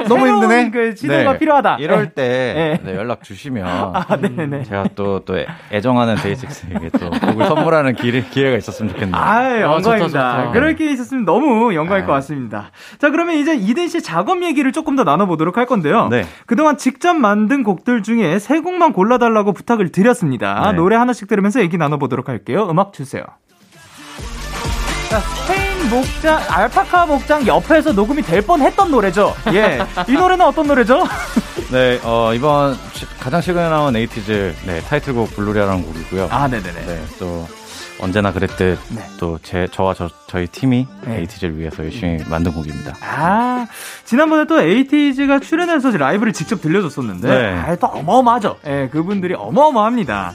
[0.07, 0.69] 너무 힘드네.
[0.69, 1.39] 그 지도가 네.
[1.39, 1.77] 필요하다.
[1.79, 2.13] 이럴 네.
[2.13, 2.91] 때 네.
[2.91, 4.05] 네, 연락 주시면 아,
[4.65, 5.35] 제가 또, 또
[5.71, 9.19] 애정하는 데이식스에게 또 곡을 선물하는 기회, 기회가 있었으면 좋겠네요.
[9.19, 10.51] 아, 영광입니다.
[10.51, 12.07] 그럴 기회 있었으면 너무 영광일 아.
[12.07, 12.71] 것 같습니다.
[12.99, 16.09] 자, 그러면 이제 이든 씨 작업 얘기를 조금 더 나눠보도록 할 건데요.
[16.09, 16.25] 네.
[16.45, 20.71] 그동안 직접 만든 곡들 중에 세 곡만 골라달라고 부탁을 드렸습니다.
[20.71, 20.77] 네.
[20.77, 22.67] 노래 하나씩 들으면서 얘기 나눠보도록 할게요.
[22.69, 23.23] 음악 주세요.
[25.09, 25.19] 자,
[25.93, 29.33] 목장, 알파카 목장 옆에서 녹음이 될 뻔 했던 노래죠.
[29.53, 29.79] 예.
[30.09, 31.03] 이 노래는 어떤 노래죠?
[31.71, 32.75] 네, 어, 이번
[33.19, 36.27] 가장 최근에 나온 에이티즈, 네, 타이틀곡 불놀이야라는 곡이고요.
[36.31, 36.85] 아, 네네네.
[36.85, 37.47] 네, 또,
[38.01, 39.01] 언제나 그랬듯 네.
[39.17, 41.19] 또 제 저와 저 저희 팀이 네.
[41.19, 42.95] 에이티즈를 위해서 열심히 만든 곡입니다.
[42.99, 43.65] 아
[44.03, 47.53] 지난번에 또 에이티즈가 출연해서 라이브를 직접 들려줬었는데 네.
[47.55, 48.57] 아, 또 어마어마하죠.
[48.65, 50.33] 예, 그분들이 어마어마합니다.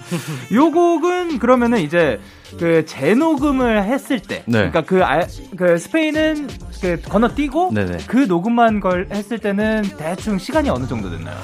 [0.54, 2.18] 요 곡은 그러면은 이제
[2.58, 4.70] 그 재녹음을 했을 때, 네.
[4.70, 6.48] 그러니까 그, 아, 그 스페인은
[6.80, 7.98] 그 건너뛰고 네네.
[8.06, 11.36] 그 녹음만 걸 했을 때는 대충 시간이 어느 정도 됐나요?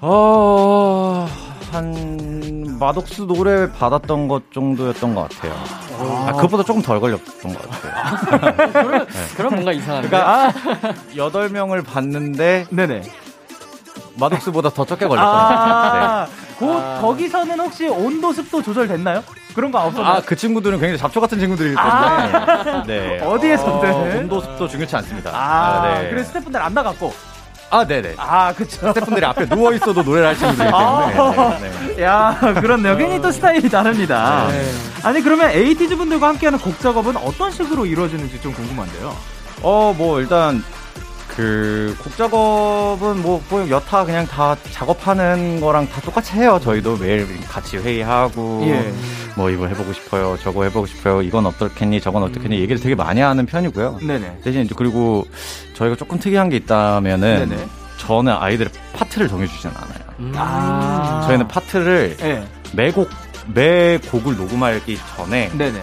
[0.00, 1.26] 어.
[1.72, 5.54] 한 마독스 노래 받았던 것 정도였던 것 같아요.
[5.98, 8.72] 아, 그것보다 조금 덜 걸렸던 것 같아요.
[8.72, 9.36] 그럼, 네.
[9.36, 10.08] 그럼 뭔가 이상한데.
[10.08, 10.52] 그러니까
[11.16, 13.02] 여덟 명을 봤는데 네네.
[14.18, 16.26] 마독스보다 더 적게 걸렸던 아~ 것 같아요.
[16.26, 16.56] 네.
[16.58, 19.22] 그, 아~ 거기서는 혹시 온도 습도 조절됐나요?
[19.54, 20.14] 그런 거 없었나요?
[20.14, 21.92] 아, 그 친구들은 굉장히 잡초 같은 친구들이기 때문에.
[21.92, 23.20] 아~ 네.
[23.24, 23.92] 어디에서든.
[23.92, 25.30] 어, 온도 습도 중요치 않습니다.
[25.30, 26.10] 아, 아 네.
[26.10, 27.12] 그래서 스태프분들 안 나갔고.
[27.70, 28.16] 아, 네네.
[28.18, 28.88] 아, 그쵸.
[28.88, 31.38] 스태프분들이 앞에 누워있어도 노래를 하시는 분이기 때문에.
[31.38, 32.02] 아, 네, 네.
[32.02, 32.96] 야, 그렇네요.
[32.98, 34.46] 괜히 또 스타일이 다릅니다.
[34.50, 34.70] 네.
[35.02, 39.16] 아니, 그러면 에이티즈 분들과 함께하는 곡 작업은 어떤 식으로 이루어지는지 좀 궁금한데요.
[39.62, 40.62] 어, 뭐, 일단,
[41.36, 46.60] 그, 곡 작업은 뭐, 뭐, 여타 그냥 다 작업하는 거랑 다 똑같이 해요.
[46.62, 48.92] 저희도 매일 같이 회의하고, 예.
[49.34, 50.36] 뭐, 이거 해보고 싶어요.
[50.42, 51.22] 저거 해보고 싶어요.
[51.22, 52.00] 이건 어떻겠니?
[52.02, 52.56] 저건 어떻겠니?
[52.60, 54.00] 얘기를 되게 많이 하는 편이고요.
[54.02, 54.40] 네네.
[54.44, 55.26] 대신 이제 그리고
[55.74, 57.66] 저희가 조금 특이한 게 있다면은, 네네.
[57.96, 60.04] 저는 아이들의 파트를 정해주진 않아요.
[60.20, 60.32] 음.
[60.36, 61.22] 아.
[61.26, 62.46] 저희는 파트를 네.
[62.74, 63.08] 매곡,
[63.54, 65.82] 매 곡을 녹음하기 전에, 네네.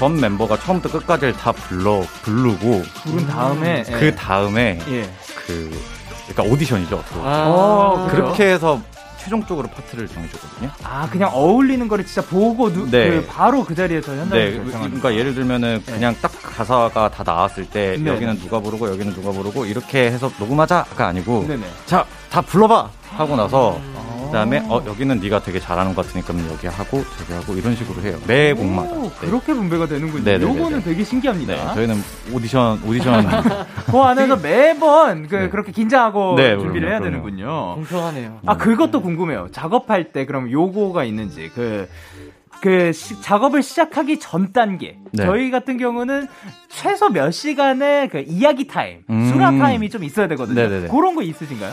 [0.00, 4.14] 전 멤버가 처음부터 끝까지를 다 불러 부르고 부른 다음에 그 예.
[4.14, 5.02] 다음에 예.
[5.46, 5.78] 그
[6.26, 7.04] 그러니까 오디션이죠.
[7.22, 8.80] 아, 어, 그렇게 해서
[9.18, 10.70] 최종적으로 파트를 정해주거든요.
[10.82, 13.10] 아 그냥 어울리는 거를 진짜 보고 누, 네.
[13.10, 15.92] 그 바로 그 자리에서 현장에 네, 그러니까 예를 들면은 네.
[15.92, 18.10] 그냥 딱 가사가 다 나왔을 때 네.
[18.10, 21.46] 여기는 누가 부르고 여기는 누가 부르고 이렇게 해서 녹음하자가 아니고
[21.84, 23.94] 자 다 불러봐 하고 나서 음.
[24.30, 28.18] 그다음에 어 여기는 네가 되게 잘하는 것 같으니까 여기 하고 저기 하고 이런 식으로 해요.
[28.26, 28.94] 매 곡마다.
[28.94, 29.10] 네.
[29.18, 30.24] 그렇게 분배가 되는군요.
[30.24, 31.54] 네, 네, 네 요거는 되게 신기합니다.
[31.54, 31.96] 네, 저희는
[32.32, 33.26] 오디션 오디션
[33.90, 35.48] 그 안에서 매번 그 네.
[35.48, 37.24] 그렇게 긴장하고 네, 준비를 그럼요, 해야 그럼요.
[37.24, 37.74] 되는군요.
[37.74, 38.40] 공평하네요.
[38.46, 39.48] 아 그것도 궁금해요.
[39.52, 44.98] 작업할 때 그럼 요거가 있는지 그그 시, 작업을 시작하기 전 단계.
[45.12, 45.24] 네.
[45.24, 46.28] 저희 같은 경우는
[46.68, 49.26] 최소 몇 시간의 그 이야기 타임, 음.
[49.26, 50.60] 수다 타임이 좀 있어야 되거든요.
[50.60, 50.88] 네네네.
[50.88, 51.72] 그런 거 있으신가요?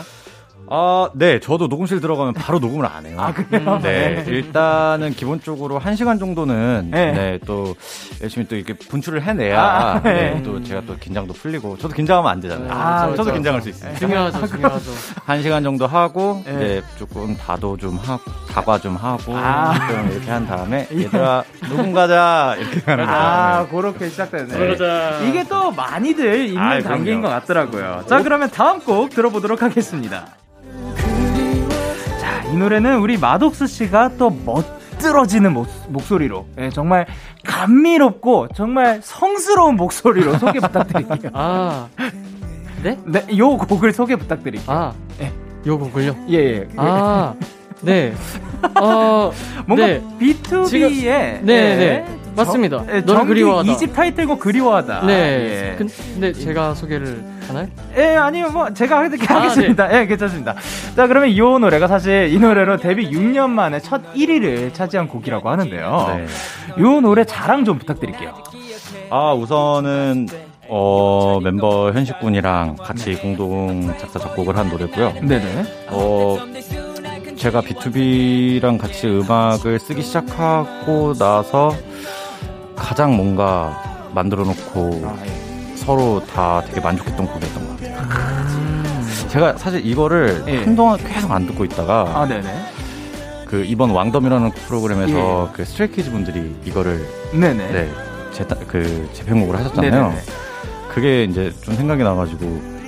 [0.70, 1.40] 아, 네.
[1.40, 3.16] 저도 녹음실 들어가면 바로 녹음을 안 해요.
[3.18, 3.78] 아, 그래요?
[3.82, 4.24] 네.
[4.24, 4.30] 네.
[4.30, 7.12] 일단은 기본적으로 1시간 정도는 네.
[7.12, 7.38] 네.
[7.46, 7.74] 또
[8.22, 10.34] 열심히 또 이렇게 분출을 해내야 아, 네.
[10.34, 10.42] 네.
[10.42, 12.70] 또 제가 또 긴장도 풀리고 저도 긴장하면 안 되잖아요.
[12.70, 13.32] 아, 저도 그렇죠.
[13.34, 13.94] 긴장할 수 있어요.
[13.96, 14.90] 중요하죠, 중요하죠.
[15.26, 16.54] 1시간 정도 하고 네.
[16.54, 19.74] 이제 조금 다도 좀 하고 다과 좀 하고 아.
[19.88, 23.04] 좀 이렇게 한 다음에 얘들아 녹음 가자 이렇게 하는.
[23.08, 24.56] 아, 그렇게 시작되네.
[24.56, 25.20] 그러자.
[25.28, 28.04] 이게 또 많이들 있는 아, 단계인 것 같더라고요.
[28.06, 30.26] 자, 그러면 다음 곡 들어보도록 하겠습니다.
[32.52, 37.06] 이 노래는 우리 마독스 씨가 또 멋들어지는 목, 목소리로 네, 정말
[37.44, 41.30] 감미롭고 정말 성스러운 목소리로 소개 부탁드릴게요.
[41.34, 41.88] 아,
[42.82, 42.98] 네?
[43.04, 44.64] 네, 요 곡을 소개 부탁드릴게요.
[44.74, 45.32] 아, 네.
[45.66, 46.16] 요 곡을요?
[46.30, 46.68] 예, 예.
[46.76, 47.34] 아,
[47.82, 48.14] 네.
[48.80, 49.30] 어,
[49.66, 50.02] 뭔가 네.
[50.18, 52.18] B2B의 네, 네.
[52.44, 52.84] 맞습니다.
[52.86, 53.70] 정, 너 그리워하다.
[53.70, 55.06] 이집 타이틀곡 그리워하다.
[55.06, 55.12] 네.
[55.12, 55.74] 예.
[55.76, 57.66] 근데 제가 소개를 하나요?
[57.96, 59.88] 예, 아니요, 뭐, 제가 이렇게 아, 하겠습니다.
[59.88, 60.00] 네.
[60.00, 60.54] 예, 괜찮습니다.
[60.96, 66.16] 자, 그러면 이 노래가 사실 이 노래로 데뷔 6년 만에 첫 1위를 차지한 곡이라고 하는데요.
[66.16, 66.26] 네.
[66.78, 68.34] 이 노래 자랑 좀 부탁드릴게요.
[69.10, 70.26] 아, 우선은,
[70.68, 75.14] 어, 멤버 현식 군이랑 같이 공동 작사, 작곡을 한 노래고요.
[75.22, 75.64] 네네.
[75.88, 76.38] 어,
[77.36, 81.72] 제가 B2B랑 같이 음악을 쓰기 시작하고 나서
[82.78, 83.76] 가장 뭔가
[84.14, 85.76] 만들어 놓고 아, 예.
[85.76, 87.98] 서로 다 되게 만족했던 곡이었던 것 같아요.
[87.98, 89.04] 음.
[89.28, 90.64] 제가 사실 이거를 예.
[90.64, 92.48] 한동안 계속 안 듣고 있다가 아, 네네.
[93.46, 95.56] 그 이번 킹덤이라는 프로그램에서 예.
[95.56, 97.72] 그 스트레이키즈 분들이 이거를 네네.
[97.72, 97.90] 네,
[98.32, 99.90] 재, 그 재편곡을 하셨잖아요.
[99.90, 100.22] 네네네.
[100.92, 102.78] 그게 이제 좀 생각이 나가지고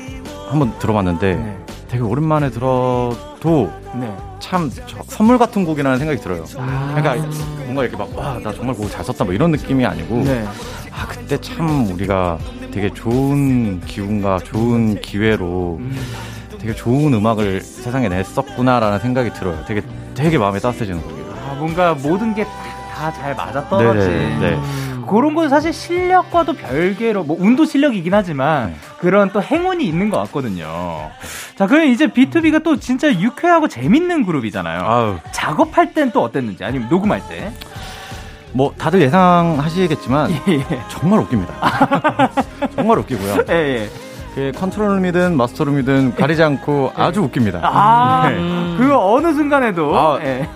[0.49, 1.60] 한번 들어봤는데 네.
[1.91, 4.15] 되게 오랜만에 들어도 네.
[4.39, 4.71] 참
[5.09, 6.45] 선물 같은 곡이라는 생각이 들어요.
[6.57, 7.29] 아~ 그러니까
[7.65, 10.47] 뭔가 이렇게 막 와 나 정말 곡 잘 썼다 뭐 이런 느낌이 아니고 네.
[10.93, 12.39] 아 그때 참 우리가
[12.71, 15.97] 되게 좋은 기운과 좋은 기회로 음.
[16.61, 19.65] 되게 좋은 음악을 세상에 냈었구나라는 생각이 들어요.
[19.67, 19.83] 되게
[20.15, 21.35] 되게 마음에 따뜻해지는 곡이에요.
[21.51, 24.11] 아 뭔가 모든 게 다 잘 맞아떨어진.
[24.41, 24.61] 네.
[25.07, 28.77] 그런 건 사실 실력과도 별개로 뭐 운도 실력이긴 하지만 네.
[28.99, 31.11] 그런 또 행운이 있는 것 같거든요.
[31.57, 34.81] 자, 그럼 이제 B2B가 또 진짜 유쾌하고 재밌는 그룹이잖아요.
[34.83, 35.17] 아유.
[35.33, 37.53] 작업할 땐 또 어땠는지 아니면 녹음할 때?
[38.53, 40.83] 뭐 다들 예상하시겠지만 예, 예.
[40.89, 42.31] 정말 웃깁니다.
[42.75, 43.45] 정말 웃기고요.
[43.51, 43.89] 예, 예.
[44.35, 47.03] 그 컨트롤rum이든 마스터룸이든 가리지 않고 예.
[47.03, 47.61] 아주 웃깁니다.
[47.63, 48.37] 아, 네.
[48.79, 50.49] 그 어느 순간에도 아, 예.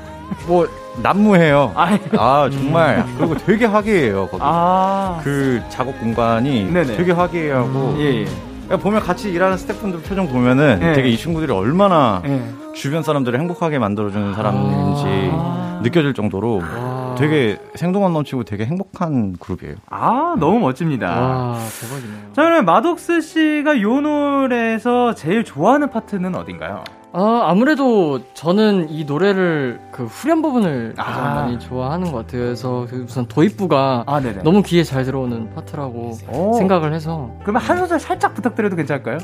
[0.46, 0.66] 뭐
[1.02, 1.72] 난무해요.
[1.74, 3.14] 아, 아 정말 음.
[3.18, 4.28] 그리고 되게 화기애애요.
[4.28, 5.20] 거기 아.
[5.22, 6.96] 그 작업 공간이 네네.
[6.96, 7.96] 되게 화기애애하고 음.
[7.98, 8.24] 예, 예.
[8.64, 10.92] 그러니까 보면 같이 일하는 스태프분들 표정 보면은 예.
[10.94, 12.42] 되게 이 친구들이 얼마나 예.
[12.74, 15.80] 주변 사람들을 행복하게 만들어주는 사람인지 아.
[15.83, 17.14] 느껴질 정도로 아.
[17.18, 19.76] 되게 생동감 넘치고 되게 행복한 그룹이에요.
[19.90, 21.09] 아 너무 멋집니다.
[21.09, 22.33] 와 대박이네요.
[22.33, 26.85] 자 그러면 마독스 씨가 요 노래에서 제일 좋아하는 파트는 어딘가요?
[27.16, 31.35] 아, 아무래도 저는 이 노래를 그 후렴 부분을 가장 아.
[31.37, 32.42] 많이 좋아하는 것 같아요.
[32.42, 36.55] 그래서 그 우선 도입부가 아, 너무 귀에 잘 들어오는 파트라고 오.
[36.55, 37.31] 생각을 해서.
[37.42, 39.18] 그러면 한 소절 살짝 부탁드려도 괜찮을까요?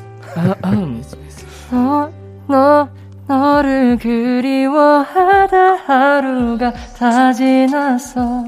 [1.73, 2.11] 너,
[2.47, 2.89] 너,
[3.27, 8.45] 너를 그리워하다 하루가 다 지났어.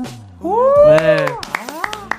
[0.86, 1.26] 네.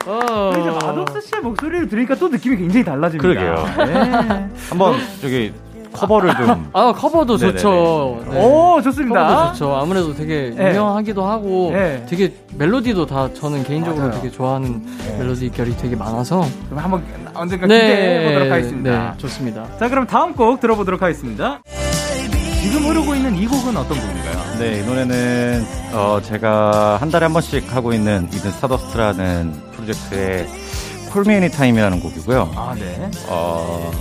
[0.06, 0.52] 어.
[0.60, 3.22] 이제 마독스 씨의 목소리를 들으니까 또 느낌이 굉장히 달라집니다.
[3.22, 3.86] 그러게요.
[3.88, 4.50] 네.
[4.70, 5.54] 한번 저기
[5.94, 6.70] 커버를 좀.
[6.74, 8.24] 아, 커버도 좋죠.
[8.30, 8.40] 네.
[8.44, 9.28] 오, 좋습니다.
[9.28, 9.76] 커버도 좋죠.
[9.76, 10.70] 아무래도 되게 네.
[10.72, 12.06] 유명하기도 하고 네.
[12.10, 14.22] 되게 멜로디도 다 저는 개인적으로 맞아요.
[14.22, 15.18] 되게 좋아하는 네.
[15.18, 16.46] 멜로디 결이 되게 많아서.
[16.70, 19.12] 그럼 한번 언젠가 기대해 보도록 하겠습니다.
[19.12, 19.66] 네, 좋습니다.
[19.80, 21.62] 자, 그럼 다음 곡 들어보도록 하겠습니다.
[22.62, 24.58] 지금 흐르고 있는 이 곡은 어떤 곡인가요?
[24.60, 30.48] 네, 이 노래는 어, 제가 한 달에 한 번씩 하고 있는 이든 스타더스트라는 프로젝트의
[31.12, 32.52] Call Me Anytime이라는 곡이고요.
[32.56, 33.10] 아, 네.
[33.28, 33.92] 어,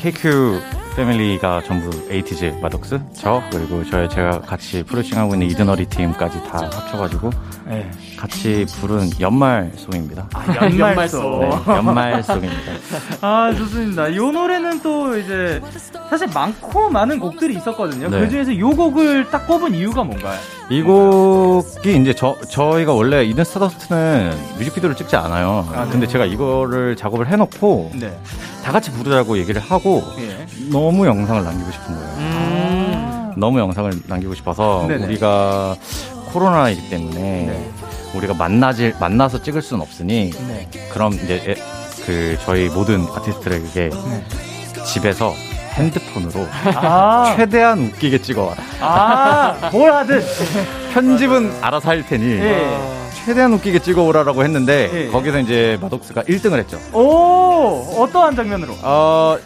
[0.00, 0.60] KQ
[0.94, 7.30] 패밀리가 전부 에이티즈 마독스, 저, 그리고 저희 제가 같이 프로듀싱하고 있는 이드너리 팀까지 다 합쳐가지고
[7.66, 7.90] 네.
[8.22, 10.28] 같이 부른 연말송입니다.
[10.32, 11.40] 아, 연말송.
[11.66, 12.72] 네, 연말송입니다.
[13.20, 14.06] 아, 좋습니다.
[14.06, 15.60] 이 노래는 또 이제
[16.08, 18.08] 사실 많고 많은 곡들이 있었거든요.
[18.08, 18.20] 네.
[18.20, 20.38] 그 중에서 이 곡을 딱 꼽은 이유가 뭔가요?
[20.70, 25.66] 이 곡이 이제 저, 저희가 원래 이든 스타더스트는 뮤직비디오를 찍지 않아요.
[25.74, 25.90] 아, 네.
[25.90, 28.16] 근데 제가 이거를 작업을 해놓고 네.
[28.62, 30.46] 다 같이 부르자고 얘기를 하고 예.
[30.70, 32.08] 너무 영상을 남기고 싶은 거예요.
[32.18, 33.32] 음.
[33.36, 35.06] 너무 영상을 남기고 싶어서 네네.
[35.06, 35.74] 우리가
[36.32, 37.72] 코로나이기 때문에 네.
[38.14, 40.68] 우리가 만나질 만나서 찍을 수는 없으니 네.
[40.90, 41.54] 그럼 이제
[42.04, 44.24] 그 저희 모든 아티스트들에게 네.
[44.84, 45.34] 집에서
[45.74, 46.46] 핸드폰으로
[46.76, 48.62] 아~ 최대한 웃기게 찍어와라.
[48.80, 50.20] 아, 뭘 하든
[50.92, 53.02] 편집은 알아서 할 테니 네.
[53.24, 55.08] 최대한 웃기게 찍어오라라고 했는데 네.
[55.08, 56.78] 거기서 이제 마독스가 1등을 했죠.
[56.92, 58.74] 오, 어떠한 장면으로?
[58.82, 59.38] 어,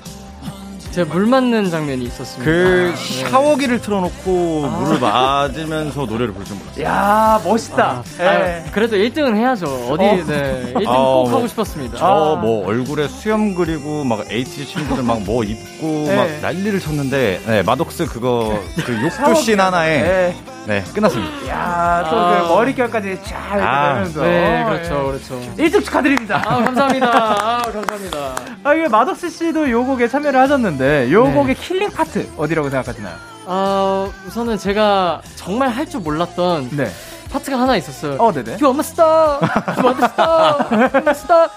[0.97, 2.43] 제가 물 맞는 장면이 있었습니다.
[2.43, 4.79] 그 아, 샤워기를 틀어놓고 아.
[4.79, 6.85] 물을 맞으면서 노래를 부를 줄 몰랐어요.
[6.87, 8.03] 야 멋있다.
[8.19, 8.65] 아, 네.
[8.73, 9.67] 그래도 1등은 해야죠.
[9.91, 10.25] 어디 어.
[10.27, 11.99] 네 1등 아, 꼭 뭐, 하고 싶었습니다.
[11.99, 16.17] 저 뭐 얼굴에 수염 그리고 막 H 친구들 막 뭐 입고 네.
[16.17, 20.37] 막 난리를 쳤는데 네, 마독스 그거 그 욕조 씬 하나에 네.
[20.67, 21.49] 네, 끝났습니다.
[21.49, 22.49] 야, 또 그 아.
[22.49, 23.95] 머릿결까지 잘 아.
[23.95, 24.23] 되면서.
[24.23, 25.41] 네, 그렇죠, 그렇죠.
[25.57, 26.43] 1등 축하드립니다.
[26.45, 27.07] 아, 감사합니다.
[27.09, 28.35] 아, 감사합니다.
[28.65, 31.35] 아, 이게 마독스 씨도 요 곡에 참여를 하셨는데, 요 네.
[31.35, 33.15] 곡의 킬링 파트, 어디라고 생각하시나요?
[33.47, 36.71] 어, 우선은 제가 정말 할 줄 몰랐던.
[36.73, 36.91] 네.
[37.31, 38.15] 파트가 하나 있었어요.
[38.19, 38.53] 어, 네네.
[38.61, 39.39] You are my star.
[39.77, 40.57] You are the star.
[40.71, 41.49] You are my star.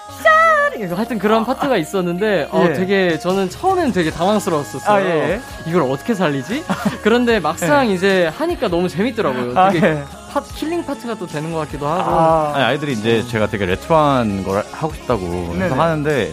[0.96, 2.72] 하여튼 그런 파트가 있었는데 어, 예.
[2.72, 4.96] 되게 저는 처음에는 되게 당황스러웠었어요.
[4.96, 5.40] 아, 예.
[5.66, 6.64] 이걸 어떻게 살리지?
[7.02, 7.94] 그런데 막상 예.
[7.94, 9.58] 이제 하니까 너무 재밌더라고요.
[9.58, 10.04] 아, 되게 예.
[10.32, 12.10] 파, 킬링 파트가 또 되는 것 같기도 하고.
[12.10, 12.52] 아.
[12.54, 16.32] 아니, 아이들이 이제 제가 되게 레트로한 걸 하고 싶다고 해서 하는데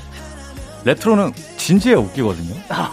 [0.85, 2.55] 레트로는 진지해야 웃기거든요.
[2.69, 2.91] 아,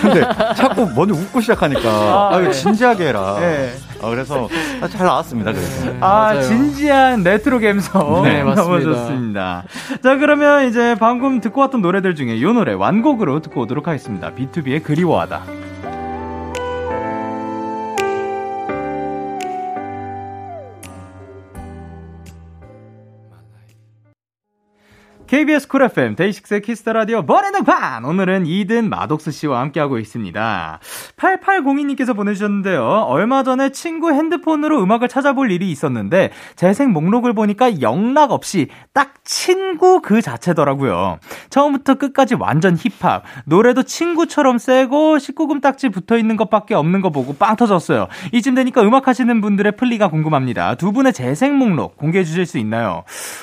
[0.00, 0.22] 근데
[0.54, 3.36] 자꾸 먼저 웃고 시작하니까 아, 아 진지하게 해라.
[3.40, 3.74] 네.
[4.02, 4.48] 아, 그래서
[4.90, 5.52] 잘 나왔습니다.
[5.52, 5.84] 그래서.
[5.86, 6.42] 네, 아 맞아요.
[6.42, 8.22] 진지한 레트로 감성.
[8.22, 8.62] 네 맞습니다.
[8.62, 9.64] 너무 좋습니다.
[10.02, 14.32] 자 그러면 이제 방금 듣고 왔던 노래들 중에 이 노래 완곡으로 듣고 오도록 하겠습니다.
[14.34, 15.63] BTOB의 그리워하다.
[25.34, 30.78] KBS 쿨 FM 데이식스의 키스 더 라디오 머리능판 오늘은 이든 마독스 씨와 함께하고 있습니다.
[31.16, 32.84] 8802님께서 보내주셨는데요.
[33.08, 40.00] 얼마 전에 친구 핸드폰으로 음악을 찾아볼 일이 있었는데 재생 목록을 보니까 영락 없이 딱 친구
[40.02, 41.18] 그 자체더라고요.
[41.50, 47.34] 처음부터 끝까지 완전 힙합 노래도 친구처럼 세고 19금 딱지 붙어 있는 것밖에 없는 거 보고
[47.34, 48.06] 빵 터졌어요.
[48.32, 50.76] 이쯤 되니까 음악 하시는 분들의 플리가 궁금합니다.
[50.76, 53.02] 두 분의 재생 목록 공개해 주실 수 있나요?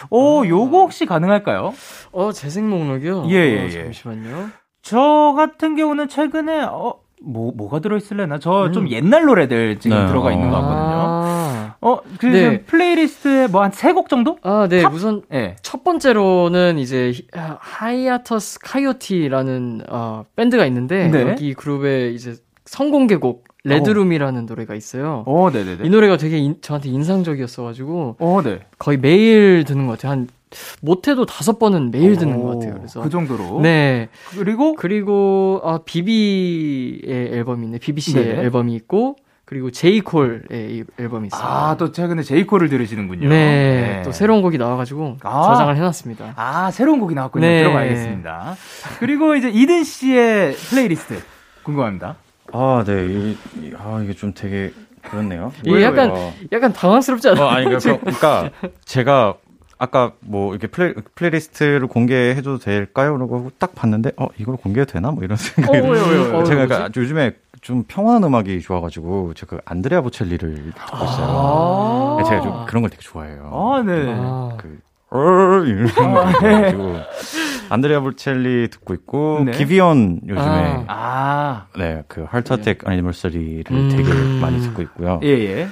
[0.10, 1.74] 오, 요거 혹시 가능할까요?
[2.12, 3.26] 어, 재생 목록이요?
[3.30, 3.70] 예, 예, 어, 예.
[3.84, 4.50] 잠시만요.
[4.82, 8.40] 저 같은 경우는 최근에, 어, 뭐, 뭐가 들어있을래나?
[8.40, 8.90] 저 좀 음.
[8.90, 10.08] 옛날 노래들 지금 네.
[10.08, 10.96] 들어가 있는 것 같거든요.
[10.98, 12.62] 아~ 어, 그 네.
[12.64, 14.38] 플레이리스트에 뭐 한 세 곡 정도?
[14.42, 14.82] 아, 네.
[14.82, 14.92] 탑?
[14.94, 15.56] 우선, 네.
[15.62, 17.14] 첫 번째로는 이제,
[17.60, 21.22] Hiatus Kaiyote라는, 어, 밴드가 있는데, 네.
[21.30, 24.46] 여기 그룹에 이제 선공개곡, Red Room이라는 오.
[24.48, 25.24] 노래가 있어요.
[25.28, 25.86] 오, 네네네.
[25.86, 28.62] 이 노래가 되게 인, 저한테 인상적이었어가지고, 오, 네.
[28.80, 30.12] 거의 매일 듣는 것 같아요.
[30.14, 30.28] 한
[30.82, 32.76] 못해도 다섯 번은 매일 듣는 오, 것 같아요.
[32.76, 33.62] 그래서 그 정도로.
[33.62, 34.10] 네.
[34.38, 37.80] 그리고 그리고 아 비비의 앨범이 있네.
[37.80, 38.42] 비비 씨의 네.
[38.42, 41.42] 앨범이 있고 그리고 제이콜의 앨범이 있어요.
[41.44, 43.28] 아, 또 최근에 제이콜을 들으시는군요.
[43.28, 44.02] 네, 네.
[44.02, 46.34] 또 새로운 곡이 나와가지고 아, 저장을 해놨습니다.
[46.38, 47.46] 아, 새로운 곡이 나왔군요.
[47.46, 47.64] 네.
[47.64, 48.56] 들어가야겠습니다.
[49.00, 51.22] 그리고 이제 이든 씨의 플레이리스트
[51.64, 52.16] 궁금합니다.
[52.54, 53.06] 아, 네.
[53.08, 53.38] 이,
[53.78, 54.72] 아, 이게 좀 되게
[55.02, 55.52] 그렇네요.
[55.66, 56.14] 이게 약간,
[56.54, 57.44] 약간 당황스럽지 않아요?
[57.44, 58.52] 어, 아니, 그러니까, 그러니까
[58.86, 59.36] 제가
[59.82, 63.18] 아까 뭐 이렇게 플레이, 플레이리스트를 공개해줘도 될까요?
[63.18, 65.10] 라고 딱 봤는데 어 이걸 공개해도 되나?
[65.10, 66.44] 뭐 이런 생각이 어, 왜요?
[66.44, 71.28] 제가 그러니까 요즘에 좀 평온한 음악이 좋아가지고 제가 그 안드레아 보첼리를 듣고 있어요.
[71.28, 73.50] 아~ 네, 제가 좀 그런 걸 되게 좋아해요.
[73.52, 74.06] 아 네.
[74.08, 74.56] 아.
[74.58, 74.80] 그
[75.10, 75.88] 어, 이런
[76.30, 76.98] 가지고
[77.70, 79.52] 안드레아 보첼리 듣고 있고 네.
[79.54, 81.66] 기비온 요즘에 아.
[81.76, 82.92] 네 그 Heartbreak 네.
[82.92, 85.20] Anniversary를 음~ 되게 많이 듣고 있고요.
[85.24, 85.68] 예 예.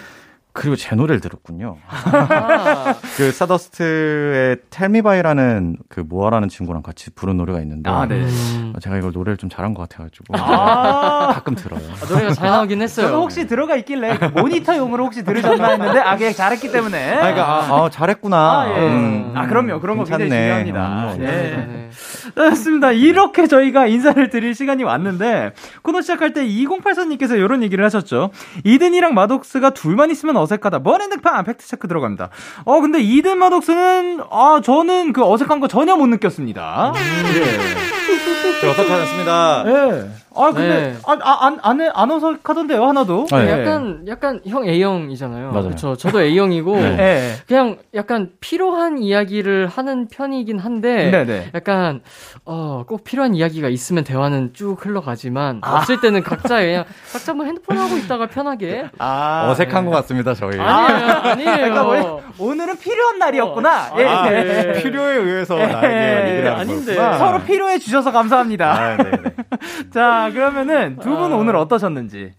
[0.60, 1.78] 그리고 제 노래를 들었군요.
[1.88, 2.95] 아.
[3.16, 8.16] 그 사더스트의 텔미바이라는 그 모아라는 친구랑 같이 부른 노래가 있는데 아, 네.
[8.16, 8.74] 음.
[8.82, 11.80] 제가 이걸 노래를 좀 잘한 것 같아가지고 아~ 가끔 들어요.
[11.80, 13.07] 아, 노래가 잘 나오긴 했어요.
[13.07, 17.14] 저도 혹시 들어가 있길래 그 모니터용으로 혹시 들으셨나 했는데 아 그냥 잘했기 때문에.
[17.14, 18.38] 아, 그러니까 아, 아 잘했구나.
[18.38, 18.88] 아, 예.
[18.89, 19.80] 음, 아 그럼요.
[19.80, 20.26] 그런 괜찮네.
[20.26, 21.14] 거 굉장히 중요합니다.
[21.14, 21.89] 음, 네.
[22.36, 22.91] 좋습니다.
[22.91, 25.53] 이렇게 저희가 인사를 드릴 시간이 왔는데
[25.84, 28.32] 코너 시작할 때 2084님께서 이런 얘기를 하셨죠.
[28.66, 30.80] 이든이랑 마독스가 둘만 있으면 어 색하다.
[30.80, 32.30] 머랜드판 팩트 체크 들어갑니다.
[32.66, 36.93] 어 근데 이든 마독스는 아 저는 그 어색한 거 전혀 못 느꼈습니다.
[36.95, 36.95] 음.
[37.36, 38.68] 예.
[38.68, 39.64] 어색하지 않습니다.
[39.68, 40.10] 예.
[40.40, 40.96] 아 근데 네.
[41.06, 43.26] 아, 아, 안, 안, 안 어색하던데요 하나도.
[43.30, 43.46] 네.
[43.46, 43.52] 네.
[43.52, 45.52] 약간 약간 형 A형이잖아요.
[45.52, 45.64] 맞아요.
[45.66, 45.96] 그렇죠.
[45.98, 46.96] 저도 A형이고 네.
[46.96, 47.34] 네.
[47.46, 51.26] 그냥 약간 필요한 이야기를 하는 편이긴 한데 네네.
[51.26, 51.50] 네.
[51.54, 52.02] 약간
[52.46, 55.78] 어, 꼭 필요한 이야기가 있으면 대화는 쭉 흘러가지만 아.
[55.78, 58.88] 없을 때는 각자 그냥 각자 뭐 핸드폰 하고 있다가 편하게.
[58.98, 60.58] 아, 어색한 것 같습니다 저희.
[60.58, 61.52] 아니에요, 아니에요.
[61.76, 63.90] 그러니까 오늘은 필요한 날이었구나.
[63.92, 64.00] 어.
[64.00, 64.74] 예, 아, 예.
[64.82, 68.72] 필요에 의해서 나에게 얘기를 아닌데 서로 필요해 주셔서 감사합니다.
[68.74, 68.98] 아,
[69.94, 70.29] 자.
[70.34, 71.38] 그러면은 두 분은 아...
[71.38, 72.34] 오늘 어떠셨는지.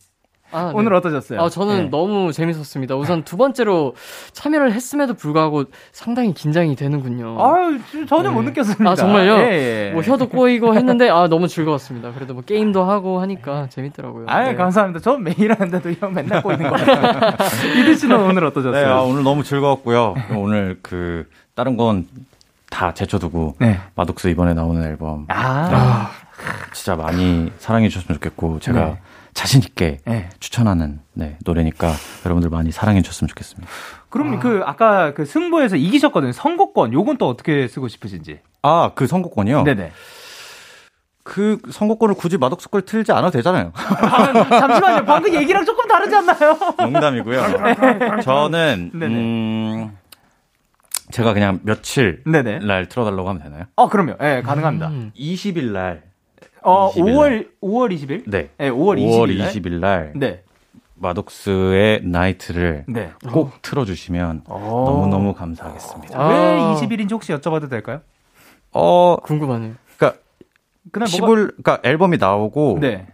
[0.53, 0.97] 아, 오늘 네.
[0.97, 1.41] 어떠셨어요?
[1.41, 1.89] 아, 저는 네.
[1.91, 2.97] 너무 재밌었습니다.
[2.97, 3.95] 우선 두 번째로
[4.33, 7.37] 참여를 했음에도 불구하고 상당히 긴장이 되는군요.
[7.41, 7.79] 아,
[8.09, 8.35] 전혀 네.
[8.35, 8.91] 못 느꼈습니다.
[8.91, 9.35] 아, 정말요?
[9.37, 9.91] 예, 예.
[9.93, 12.13] 뭐 혀도 꼬이고 했는데 아, 너무 즐거웠습니다.
[12.13, 14.27] 그래도 뭐 게임도 하고 하니까 재밌더라고요.
[14.29, 14.55] 아, 네.
[14.57, 15.01] 감사합니다.
[15.01, 17.33] 전 매일 하는데도 형 맨날 꼬이는 거 같아요.
[17.79, 18.87] 이드 씨는 오늘 어떠셨어요?
[18.87, 20.15] 네, 아, 오늘 너무 즐거웠고요.
[20.37, 22.07] 오늘 그 다른 건
[22.71, 23.79] 다 제쳐두고 네.
[23.97, 26.11] 마독스 이번에 나오는 앨범 아.
[26.73, 29.01] 진짜 많이 사랑해 주셨으면 좋겠고 제가 네.
[29.35, 30.29] 자신 있게 네.
[30.41, 31.93] 추천하는 네, 노래니까
[32.25, 33.71] 여러분들 많이 사랑해 주셨으면 좋겠습니다.
[34.09, 34.39] 그럼 아.
[34.39, 36.33] 그 아까 그 승부에서 이기셨거든요.
[36.33, 38.41] 선곡권 요건 또 어떻게 쓰고 싶으신지?
[38.63, 39.63] 아, 그 선곡권이요?
[39.63, 39.93] 네네.
[41.23, 43.73] 그 선곡권을 굳이 마덕스 걸 틀지 않아도 되잖아요.
[43.75, 45.05] 아, 잠시만요.
[45.05, 46.59] 방금 얘기랑 조금 다르지 않나요?
[46.79, 47.43] 농담이고요.
[48.25, 49.97] 저는 음
[51.11, 52.61] 제가 그냥 며칠 네네.
[52.61, 53.65] 날 틀어달라고 하면 되나요?
[53.77, 54.15] 어, 그럼요.
[54.21, 54.89] 예, 네, 가능합니다.
[54.89, 55.13] 음.
[55.17, 56.03] 20일 날
[56.63, 58.25] 어, 5월 5월 20일?
[58.27, 58.51] 네.
[58.59, 60.13] 네 5월 20일 5월 20일 날.
[60.15, 60.43] 네.
[61.01, 63.13] 마독스의 나이트를 네.
[63.33, 66.21] 꼭 틀어주시면 너무너무 감사하겠습니다.
[66.21, 66.29] 아.
[66.29, 68.03] 왜 20일인지 혹시 여쭤봐도 될까요?
[68.73, 69.75] 어, 궁금하네요.
[69.97, 70.21] 그러니까,
[70.93, 71.35] 그날 10월, 뭐가...
[71.35, 73.07] 그러니까 앨범이 나오고, 네.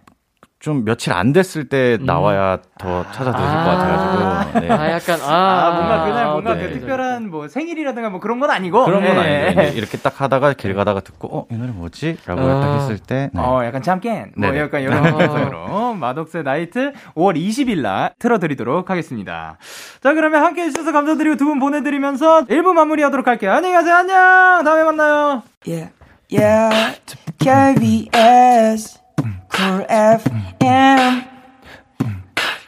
[0.66, 2.06] 좀 며칠 안 됐을 때 음.
[2.06, 4.66] 나와야 더 찾아드실 아~ 것 같아가지고.
[4.66, 4.72] 네.
[4.72, 6.62] 아, 약간, 아, 아 뭔가 그날 뭔가 네.
[6.66, 8.84] 그 특별한 뭐 생일이라든가 뭐 그런 건 아니고.
[8.84, 9.46] 그런 건 네.
[9.56, 9.78] 아니고.
[9.78, 12.16] 이렇게 딱 하다가 길 가다가 듣고, 어, 이 노래 뭐지?
[12.26, 13.30] 라고 아~ 딱 했을 때.
[13.32, 13.40] 네.
[13.40, 14.32] 어, 약간 잠깐.
[14.36, 15.94] 뭐 약간 이런 감성으로.
[15.94, 19.58] 마독스 나이트 5월 20일 날 틀어드리도록 하겠습니다.
[20.02, 23.52] 자, 그러면 함께 해주셔서 감사드리고 두 분 보내드리면서 1부 마무리 하도록 할게요.
[23.52, 23.94] 안녕히 가세요.
[23.94, 24.64] 안녕!
[24.64, 25.44] 다음에 만나요.
[25.64, 25.92] Yeah,
[26.32, 26.98] yeah,
[27.38, 29.05] KBS.
[29.52, 31.22] Cool FM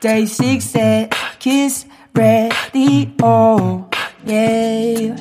[0.00, 3.88] Day 6의 Kiss Radio
[4.26, 5.14] yeah.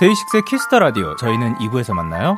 [0.00, 2.36] 데이식스의 키스터 라디오 저희는 2부에서 만나요.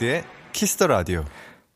[0.00, 1.24] 데이식스의 Kiss the Radio.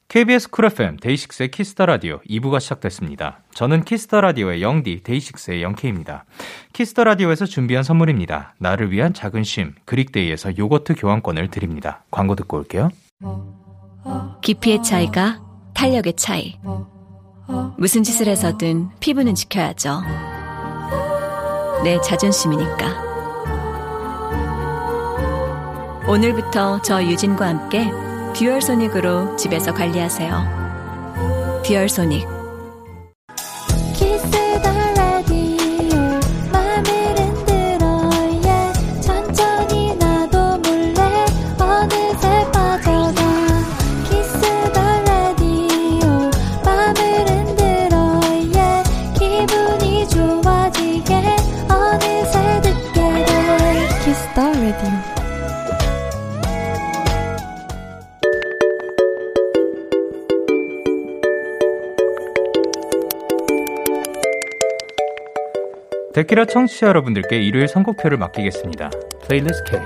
[0.09, 3.41] KBS Cool FM 데이식스의 Kiss the Radio 2부가 시작됐습니다.
[3.55, 6.25] 저는 Kiss the Radio의 영디 데이식스의 영케이입니다.
[6.73, 8.55] Kiss the Radio에서 준비한 선물입니다.
[8.59, 12.05] 나를 위한 작은 쉼 그릭데이에서 요거트 교환권을 드립니다.
[12.11, 12.91] 광고 듣고 올게요.
[14.43, 15.43] 깊이의 차이가
[15.75, 16.59] 탄력의 차이.
[17.77, 20.01] 무슨 짓을 해서든 피부는 지켜야죠.
[21.85, 23.05] 내 자존심이니까.
[26.07, 27.91] 오늘부터 저 유진과 함께
[28.35, 31.63] 듀얼 소닉으로 집에서 관리하세요.
[31.65, 32.44] 듀얼 소닉
[66.15, 68.89] 데키라 청취자 여러분들께 일요일 선곡표를 맡기겠습니다.
[69.27, 69.81] 플레이리스트 K.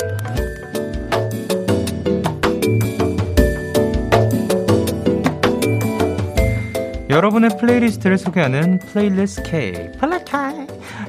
[7.08, 9.72] 여러분의 플레이리스트를 소개하는 플레이리스트 K.
[9.98, 10.66] 플리케이.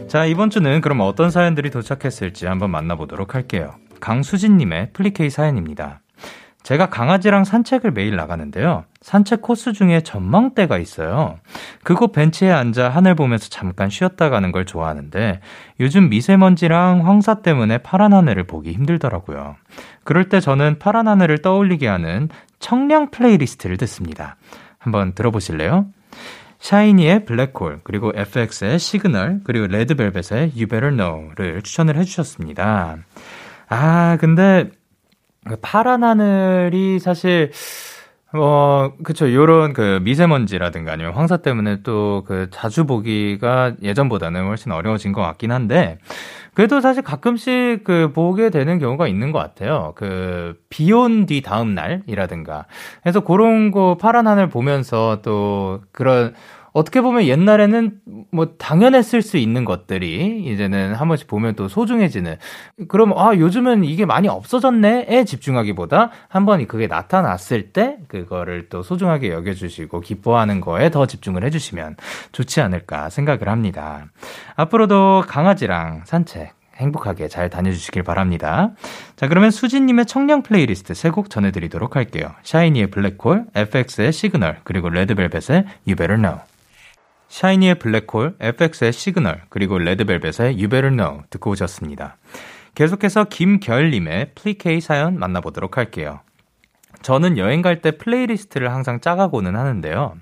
[0.08, 3.76] 자, 이번 주는 그럼 어떤 사연들이 도착했을지 한번 만나보도록 할게요.
[4.00, 6.00] 강수진님의 플리케이 사연입니다.
[6.64, 8.84] 제가 강아지랑 산책을 매일 나가는데요.
[9.02, 11.38] 산책 코스 중에 전망대가 있어요.
[11.84, 15.40] 그곳 벤치에 앉아 하늘 보면서 잠깐 쉬었다 가는 걸 좋아하는데
[15.80, 19.56] 요즘 미세먼지랑 황사 때문에 파란 하늘을 보기 힘들더라고요.
[20.04, 22.30] 그럴 때 저는 파란 하늘을 떠올리게 하는
[22.60, 24.36] 청량 플레이리스트를 듣습니다.
[24.78, 25.88] 한번 들어보실래요?
[26.60, 32.98] 샤이니의 블랙홀, 그리고 FX의 Signal, 그리고 레드벨벳의 You Better Know를 추천을 해주셨습니다.
[33.70, 34.79] 아, 근데 그
[35.62, 37.52] 파란 하늘이 사실
[38.32, 39.34] 어, 그쵸.
[39.34, 45.52] 요런 그 미세먼지라든가 아니면 황사 때문에 또 그 자주 보기가 예전보다는 훨씬 어려워진 것 같긴
[45.52, 45.98] 한데,
[46.54, 49.94] 그래도 사실 가끔씩 그 보게 되는 경우가 있는 것 같아요.
[49.96, 52.66] 그 비 온 뒤 다음 날이라든가.
[53.02, 56.36] 그래서 그런 거 파란 하늘 보면서 또 그런
[56.72, 58.00] 어떻게 보면 옛날에는
[58.32, 62.38] 뭐 당연했을 수 있는 것들이 이제는 한 번씩 보면 또 소중해지는
[62.88, 69.32] 그럼 아 요즘은 이게 많이 없어졌네에 집중하기보다 한 번이 그게 나타났을 때 그거를 또 소중하게
[69.32, 71.98] 여겨주시고 기뻐하는 거에 더 집중을 해주시면
[72.32, 74.06] 좋지 않을까 생각을 합니다.
[74.56, 78.72] 앞으로도 강아지랑 산책 행복하게 잘 다녀주시길 바랍니다.
[79.18, 82.34] 자, 그러면 수진님의 청량 플레이리스트 세 곡 전해드리도록 할게요.
[82.44, 86.40] 샤이니의 블랙홀, FX의 Signal, 그리고 레드벨벳의 You Better Know.
[87.30, 92.18] 샤이니의 블랙홀, FX의 Signal, 그리고 레드벨벳의 You Better Know 듣고 오셨습니다.
[92.76, 96.20] 계속해서 김결님의 플리케이 사연 만나보도록 할게요.
[97.02, 100.16] 저는 여행 갈 때 플레이리스트를 항상 짜가고는 하는데요.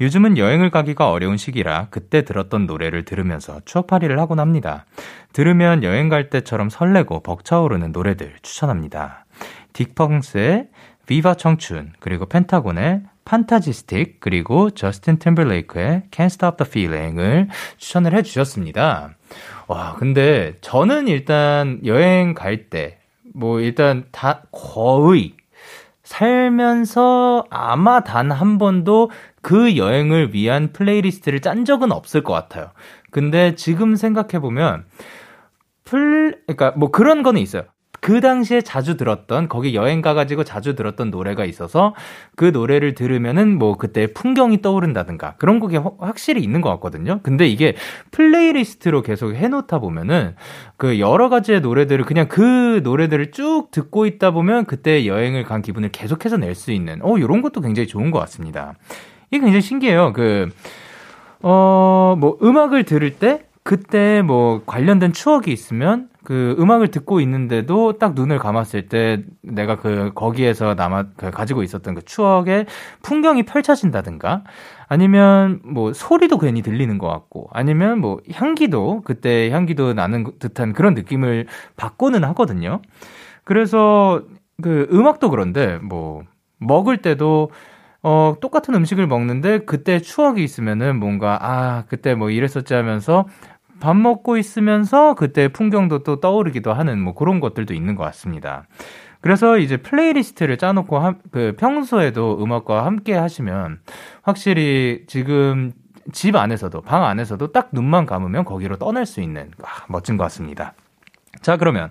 [0.00, 4.86] 요즘은 여행을 가기가 어려운 시기라 그때 들었던 노래를 들으면서 추억팔이를 하곤 합니다.
[5.32, 9.24] 들으면 여행 갈 때처럼 설레고 벅차오르는 노래들 추천합니다.
[9.72, 10.68] 딕펑스의
[11.06, 19.10] 비바 청춘, 그리고 펜타곤의 판타지스틱 그리고 저스틴 팀블레이크의 Can't Stop the Feeling을 추천을 해주셨습니다.
[19.66, 22.98] 와 근데 저는 일단 여행 갈 때
[23.34, 25.34] 뭐 일단 다 거의
[26.04, 29.10] 살면서 아마 단 한 번도
[29.42, 32.70] 그 여행을 위한 플레이리스트를 짠 적은 없을 것 같아요.
[33.10, 34.84] 근데 지금 생각해 보면,
[35.84, 37.64] 플, 그러니까 뭐 그런 거는 있어요.
[38.06, 41.92] 그 당시에 자주 들었던 거기 여행 가가지고 자주 들었던 노래가 있어서
[42.36, 47.18] 그 노래를 들으면은 뭐 그때 풍경이 떠오른다든가 그런 곡이 확실히 있는 것 같거든요.
[47.24, 47.74] 근데 이게
[48.12, 50.36] 플레이리스트로 계속 해놓다 보면은
[50.76, 55.88] 그 여러 가지의 노래들을 그냥 그 노래들을 쭉 듣고 있다 보면 그때 여행을 간 기분을
[55.88, 58.74] 계속해서 낼 수 있는 어 이런 것도 굉장히 좋은 것 같습니다.
[59.32, 60.12] 이게 굉장히 신기해요.
[60.12, 60.48] 그
[61.42, 68.14] 어, 뭐, 음악을 들을 때, 그때 뭐, 관련된 추억이 있으면, 그 음악을 듣고 있는데도 딱
[68.16, 72.66] 눈을 감았을 때 내가 그 거기에서 남아 그 가지고 있었던 그 추억의
[73.04, 74.42] 풍경이 펼쳐진다든가
[74.88, 80.94] 아니면 뭐 소리도 괜히 들리는 것 같고 아니면 뭐 향기도 그때 향기도 나는 듯한 그런
[80.94, 81.46] 느낌을
[81.76, 82.82] 받고는 하거든요.
[83.44, 84.20] 그래서
[84.60, 86.24] 그 음악도 그런데 뭐
[86.58, 87.50] 먹을 때도
[88.02, 93.26] 어, 똑같은 음식을 먹는데 그때 추억이 있으면은 뭔가, 아, 그때 뭐 이랬었지 하면서
[93.80, 98.66] 밥 먹고 있으면서 그때 풍경도 또 떠오르기도 하는 뭐 그런 것들도 있는 것 같습니다.
[99.20, 103.80] 그래서 이제 플레이리스트를 짜놓고 하, 그 평소에도 음악과 함께 하시면
[104.22, 105.72] 확실히 지금
[106.12, 110.74] 집 안에서도 방 안에서도 딱 눈만 감으면 거기로 떠날 수 있는 아, 멋진 것 같습니다.
[111.42, 111.90] 자, 그러면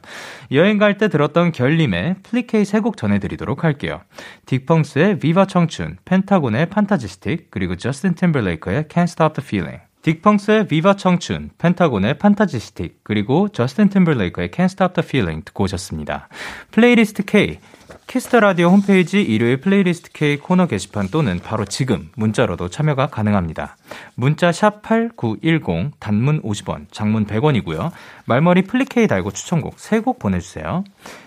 [0.52, 4.02] 여행 갈 때 들었던 결님의 플리케이 세 곡 전해드리도록 할게요.
[4.48, 9.85] 딕펑스의 Viva 청춘, 펜타곤의 Fantasystic, 그리고 저스틴 팀벌레이크의 Can't Stop the Feeling.
[10.06, 16.30] 딕펑스의 Viva 청춘, 펜타곤의 Fantasystic, 그리고 저스틴 팀버레이크의 Can't Stop the Feeling 듣고 오셨습니다.
[16.70, 17.58] 플레이리스트 K,
[18.06, 23.78] Kiss the Radio 홈페이지 일요일 플레이리스트 K 코너 게시판 또는 바로 지금 문자로도 참여가 가능합니다.
[24.14, 27.90] 문자 샵 8910, 단문 50원, 장문 100원이고요.
[28.28, 30.84] 말머리 플리케이 달고 추천곡 3곡 보내주세요.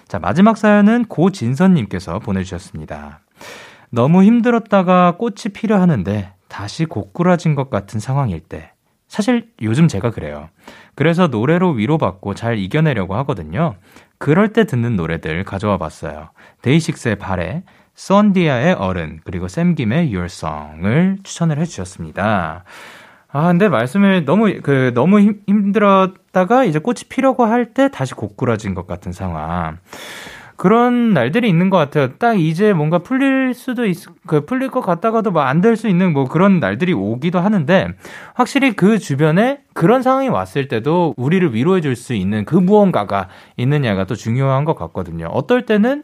[0.07, 3.23] 자, 마지막 사연은 고진선님께서 보내주셨습니다.
[3.91, 8.73] 너무 힘들었다가 꽃이 필요하는데 다시 고꾸라진 것 같은 상황일 때,
[9.07, 10.49] 사실 요즘 제가 그래요.
[10.95, 13.77] 그래서 노래로 위로받고 잘 이겨내려고 하거든요.
[14.19, 16.31] 그럴 때 듣는 노래들 가져와 봤어요.
[16.63, 17.63] 데이식스의 발에,
[17.95, 22.65] 썬디아의 어른, 그리고 샘김의 Your Song을 추천을 해주셨습니다.
[23.31, 28.75] 아, 근데 말씀을 너무, 그, 너무 힘, 들었다가 이제 꽃이 피려고 할 때 다시 고꾸라진
[28.75, 29.79] 것 같은 상황.
[30.59, 32.09] 그런 날들이 있는 것 같아요.
[32.19, 33.97] 딱 이제 뭔가 풀릴 수도 있,
[34.27, 37.89] 그 풀릴 것 같다가도 뭐안될 수 있는 뭐 그런 날들이 오기도 하는데
[38.35, 44.05] 확실히 그 주변에 그런 상황이 왔을 때도 우리를 위로해 줄 수 있는 그 무언가가 있느냐가
[44.05, 45.27] 또 중요한 것 같거든요.
[45.27, 46.03] 어떨 때는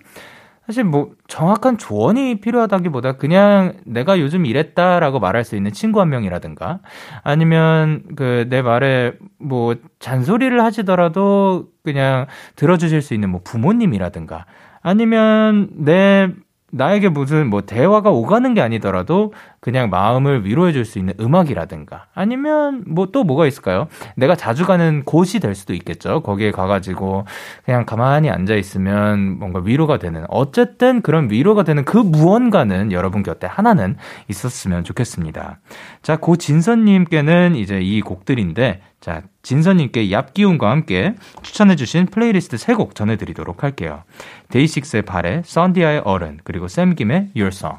[0.66, 6.80] 사실 뭐 정확한 조언이 필요하다기보다 그냥 내가 요즘 이랬다라고 말할 수 있는 친구 한 명이라든가
[7.22, 14.46] 아니면 그 내 말에 뭐 잔소리를 하시더라도 그냥 들어주실 수 있는 뭐 부모님이라든가
[14.82, 16.28] 아니면 내
[16.70, 19.32] 나에게 무슨 뭐 대화가 오가는 게 아니더라도
[19.64, 23.86] 그냥 마음을 위로해 줄 수 있는 음악이라든가 아니면 뭐 또 뭐가 있을까요?
[24.16, 26.20] 내가 자주 가는 곳이 될 수도 있겠죠.
[26.20, 27.24] 거기에 가가지고
[27.64, 33.46] 그냥 가만히 앉아 있으면 뭔가 위로가 되는 어쨌든 그런 위로가 되는 그 무언가는 여러분 곁에
[33.46, 33.96] 하나는
[34.28, 35.60] 있었으면 좋겠습니다.
[36.02, 44.02] 자, 고진선님께는 이제 이 곡들인데 자, 진선님께 얍기운과 함께 추천해주신 플레이리스트 3곡 전해드리도록 할게요.
[44.50, 47.78] 데이식스의 바래, 손디아의 어른, 그리고 샘김의 Your Song.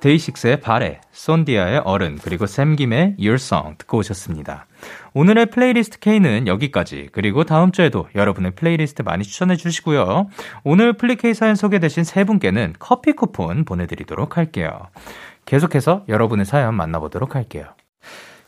[0.00, 4.66] 데이식스의 바래, 손디아의 어른, 그리고 샘김의 Your Song 듣고 오셨습니다.
[5.12, 7.08] 오늘의 플레이리스트 K는 여기까지.
[7.10, 10.28] 그리고 다음 주에도 여러분의 플레이리스트 많이 추천해 주시고요.
[10.62, 14.70] 오늘 플리케이 사연 소개되신 세 분께는 커피 쿠폰 보내드리도록 할게요.
[15.46, 17.64] 계속해서 여러분의 사연 만나보도록 할게요.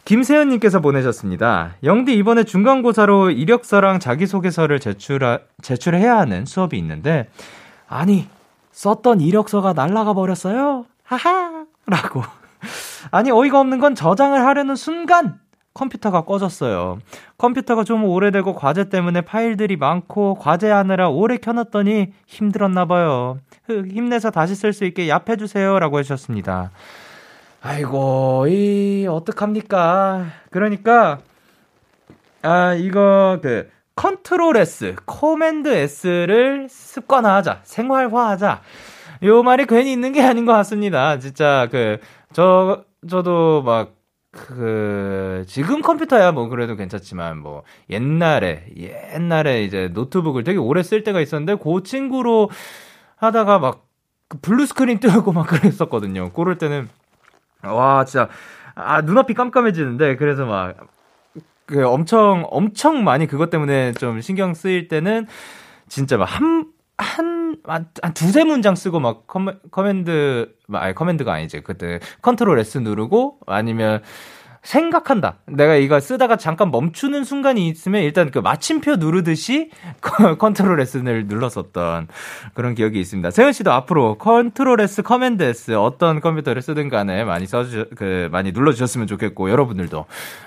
[0.04, 1.74] 김세현님께서 보내셨습니다.
[1.82, 7.28] 영디 이번에 중간고사로 이력서랑 자기소개서를 제출하, 제출해야 하는 수업이 있는데,
[7.88, 8.28] 아니,
[8.72, 10.86] 썼던 이력서가 날라가 버렸어요?
[11.10, 11.66] 하하!
[11.86, 12.22] 라고.
[13.10, 15.40] 아니, 어이가 없는 건 저장을 하려는 순간,
[15.74, 16.98] 컴퓨터가 꺼졌어요.
[17.36, 23.38] 컴퓨터가 좀 오래되고 과제 때문에 파일들이 많고 과제하느라 오래 켜놨더니 힘들었나봐요.
[23.68, 25.78] 힘내서 다시 쓸 수 있게 얍해주세요.
[25.80, 26.70] 라고 해주셨습니다.
[27.62, 30.26] 아이고, 이, 어떡합니까.
[30.50, 31.18] 그러니까,
[32.42, 38.62] 아, 이거, 그, control S, command S를 습관화하자, 생활화하자.
[39.24, 41.18] 요 말이 괜히 있는 게 아닌 것 같습니다.
[41.18, 41.98] 진짜, 그,
[42.32, 43.94] 저, 저도 막,
[44.32, 51.20] 그 지금 컴퓨터야 뭐 그래도 괜찮지만 뭐 옛날에 옛날에 이제 노트북을 되게 오래 쓸 때가
[51.20, 52.48] 있었는데 그 친구로
[53.16, 53.90] 하다가 막
[54.28, 56.30] 그 blue screen 뜨고 막 그랬었거든요.
[56.32, 56.88] 그럴 때는
[57.64, 58.28] 와 진짜
[58.76, 60.76] 아 눈앞이 깜깜해지는데 그래서 막
[61.66, 65.26] 그 엄청 엄청 많이 그것 때문에 좀 신경 쓰일 때는
[65.88, 66.66] 진짜 막 한
[66.98, 67.29] 한,
[67.70, 71.60] 한, 한 두세 문장 쓰고 막 comman, command, 아니, command가 아니지.
[71.60, 74.02] 그때 control S 누르고 아니면
[74.62, 75.36] 생각한다.
[75.46, 79.70] 내가 이거 쓰다가 잠깐 멈추는 순간이 있으면 일단 그 마침표 누르듯이
[80.38, 82.08] control S를 눌렀었던
[82.54, 83.30] 그런 기억이 있습니다.
[83.30, 88.52] 세현 씨도 앞으로 control S, command S 어떤 컴퓨터를 쓰든 간에 많이 써주, 그, 많이
[88.52, 90.04] 눌러주셨으면 좋겠고, 여러분들도,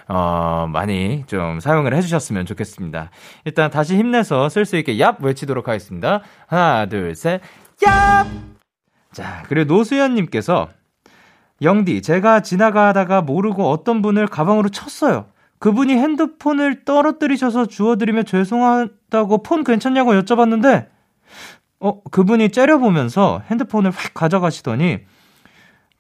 [0.08, 3.10] 어, 많이 좀 사용을 해주셨으면 좋겠습니다.
[3.46, 6.22] 일단 다시 힘내서 쓸 수 있게 얍 외치도록 하겠습니다.
[6.48, 7.42] 하나, 둘, 셋,
[7.82, 8.28] 얍!
[9.12, 10.70] 자, 그리고 노수연님께서
[11.64, 15.26] 영디, 제가 지나가다가 모르고 어떤 분을 가방으로 쳤어요.
[15.60, 20.88] 그분이 핸드폰을 떨어뜨리셔서 주워드리며 죄송하다고 폰 괜찮냐고 여쭤봤는데,
[21.80, 25.00] 어, 그분이 째려보면서 핸드폰을 확 가져가시더니,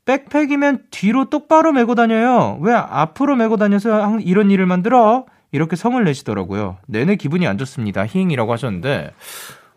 [0.05, 2.57] 백팩이면 뒤로 똑바로 메고 다녀요.
[2.61, 5.25] 왜 앞으로 메고 다녀서 이런 일을 만들어?
[5.53, 6.77] 이렇게 성을 내시더라고요.
[6.87, 8.05] 내내 기분이 안 좋습니다.
[8.05, 9.11] 히잉이라고 하셨는데,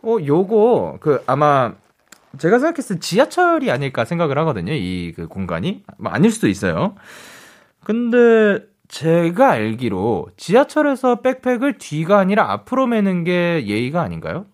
[0.02, 1.74] 어, 요거, 그, 아마,
[2.38, 4.72] 제가 생각했을 때 지하철이 아닐까 생각을 하거든요.
[4.72, 5.82] 이 그 공간이.
[5.98, 6.94] 뭐 아닐 수도 있어요.
[7.84, 14.46] 근데 제가 알기로 지하철에서 백팩을 뒤가 아니라 앞으로 매는 게 예의가 아닌가요?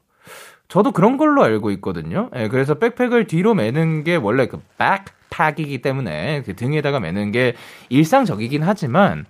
[0.69, 2.31] 저도 그런 걸로 알고 있거든요.
[2.35, 7.55] 예, 그래서 백팩을 뒤로 매는 게 원래 그 백팩이기 때문에 그 등에다가 매는 게
[7.91, 9.27] 일상적이긴 하지만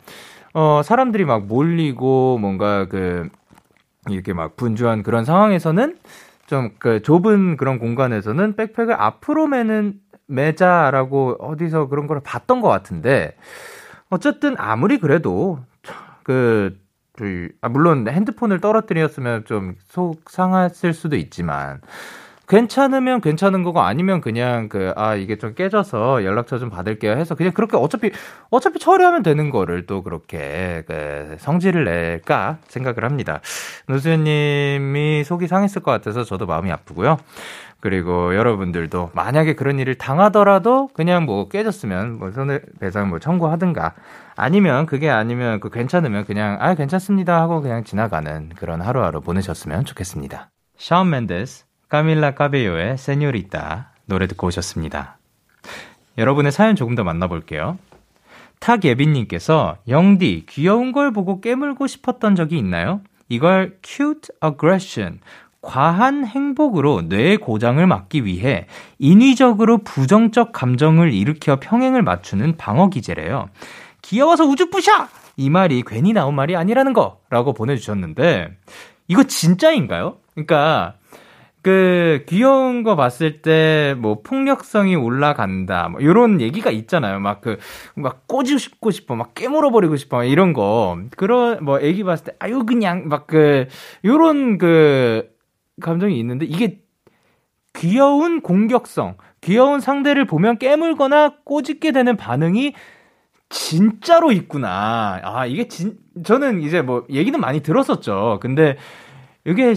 [0.55, 3.29] 어 사람들이 막 몰리고 뭔가 그
[4.09, 5.97] 이렇게 막 분주한 그런 상황에서는
[6.47, 9.95] 좀 그 좁은 그런 공간에서는 백팩을 앞으로 매는
[10.27, 13.37] 매자라고 어디서 그런 걸 봤던 것 같은데
[14.11, 15.61] 어쨌든 아무리 그래도
[16.25, 16.79] 그,
[17.15, 21.81] 그 아, 물론 핸드폰을 떨어뜨렸으면 좀 속 상했을 수도 있지만
[22.49, 27.53] 괜찮으면 괜찮은 거고 아니면 그냥 그 아 이게 좀 깨져서 연락처 좀 받을게요 해서 그냥
[27.53, 28.11] 그렇게 어차피
[28.51, 33.41] 어차피 처리하면 되는 거를 또 그렇게 그 성질을 낼까 생각을 합니다.
[33.89, 37.17] 노수현님이 속이 상했을 것 같아서 저도 마음이 아프고요.
[37.81, 43.95] 그리고 여러분들도 만약에 그런 일을 당하더라도 그냥 뭐 깨졌으면 뭐 손해배상 뭐 청구하든가
[44.37, 50.51] 아니면 그게 아니면 그 괜찮으면 그냥 아 괜찮습니다 하고 그냥 지나가는 그런 하루하루 보내셨으면 좋겠습니다.
[50.77, 55.19] 샤운 맨데스, 까밀라 까베요의 세뇨리따 노래 듣고 오셨습니다.
[56.17, 57.77] 여러분의 사연 조금 더 만나볼게요.
[58.61, 63.03] 탁예빈님께서 영디 귀여운 걸 보고 깨물고 싶었던 적이 있나요?
[63.29, 65.21] 이걸 cute aggression
[65.61, 68.69] 과한 행복으로 뇌 고장을 막기 위해
[68.99, 73.51] 인위적으로 부정적 감정을 일으켜 평행을 맞추는 방어 기제래요.
[74.01, 75.09] 귀여워서 우주 부셔!
[75.37, 77.21] 이 말이 괜히 나온 말이 아니라는 거!
[77.29, 78.57] 라고 보내주셨는데,
[79.09, 80.17] 이거 진짜인가요?
[80.35, 80.95] 그러니까,
[81.63, 87.21] 그, 귀여운 거 봤을 때, 뭐, 폭력성이 올라간다, 뭐, 요런 얘기가 있잖아요.
[87.21, 87.59] 막 그,
[87.95, 90.99] 막 꼬집고 싶어, 막 깨물어 버리고 싶어, 이런 거.
[91.17, 93.69] 그런, 뭐, 애기 봤을 때, 아유, 그냥, 막 그,
[94.05, 95.33] 요런 그,
[95.81, 96.81] 감정이 있는데 이게
[97.75, 102.75] 귀여운 공격성, 귀여운 상대를 보면 깨물거나 꼬집게 되는 반응이
[103.49, 105.21] 진짜로 있구나.
[105.23, 108.39] 아, 이게 진, 저는 이제 뭐 얘기는 많이 들었었죠.
[108.41, 108.77] 근데
[109.45, 109.75] 이게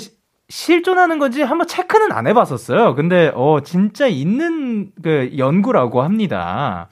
[0.49, 2.95] 실존하는 건지 한번 체크는 안 해봤었어요.
[2.95, 6.87] 근데, 어, 진짜 있는 그 연구라고 합니다.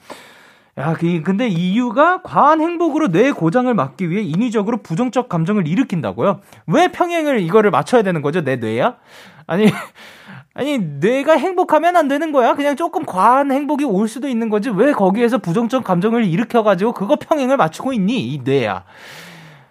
[0.80, 6.39] 야, 그, 근데 이유가 과한 행복으로 뇌 고장을 막기 위해 인위적으로 부정적 감정을 일으킨다고요?
[6.66, 8.43] 왜 평행을 이거를 맞춰야 되는 거죠?
[8.43, 8.95] 내 뇌야?
[9.45, 9.66] 아니,
[10.56, 12.56] 아니, 뇌가 행복하면 안 되는 거야?
[12.56, 14.70] 그냥 조금 과한 행복이 올 수도 있는 거지.
[14.72, 18.34] 왜 거기에서 부정적 감정을 일으켜 가지고 그거 평행을 맞추고 있니?
[18.34, 18.84] 이 뇌야.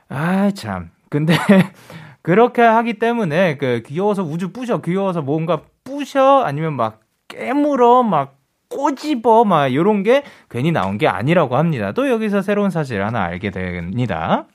[0.09, 0.91] 아, 참.
[1.09, 1.35] 근데,
[2.23, 8.37] 그렇게 하기 때문에, 그, 귀여워서 우주 부셔, 귀여워서 뭔가 부셔, 아니면 막 깨물어, 막
[8.69, 11.93] 꼬집어 막 요런 게 괜히 나온 게 아니라고 합니다.
[11.93, 14.47] 또 여기서 새로운 사실 하나 알게 됩니다.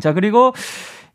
[0.00, 0.54] 자, 그리고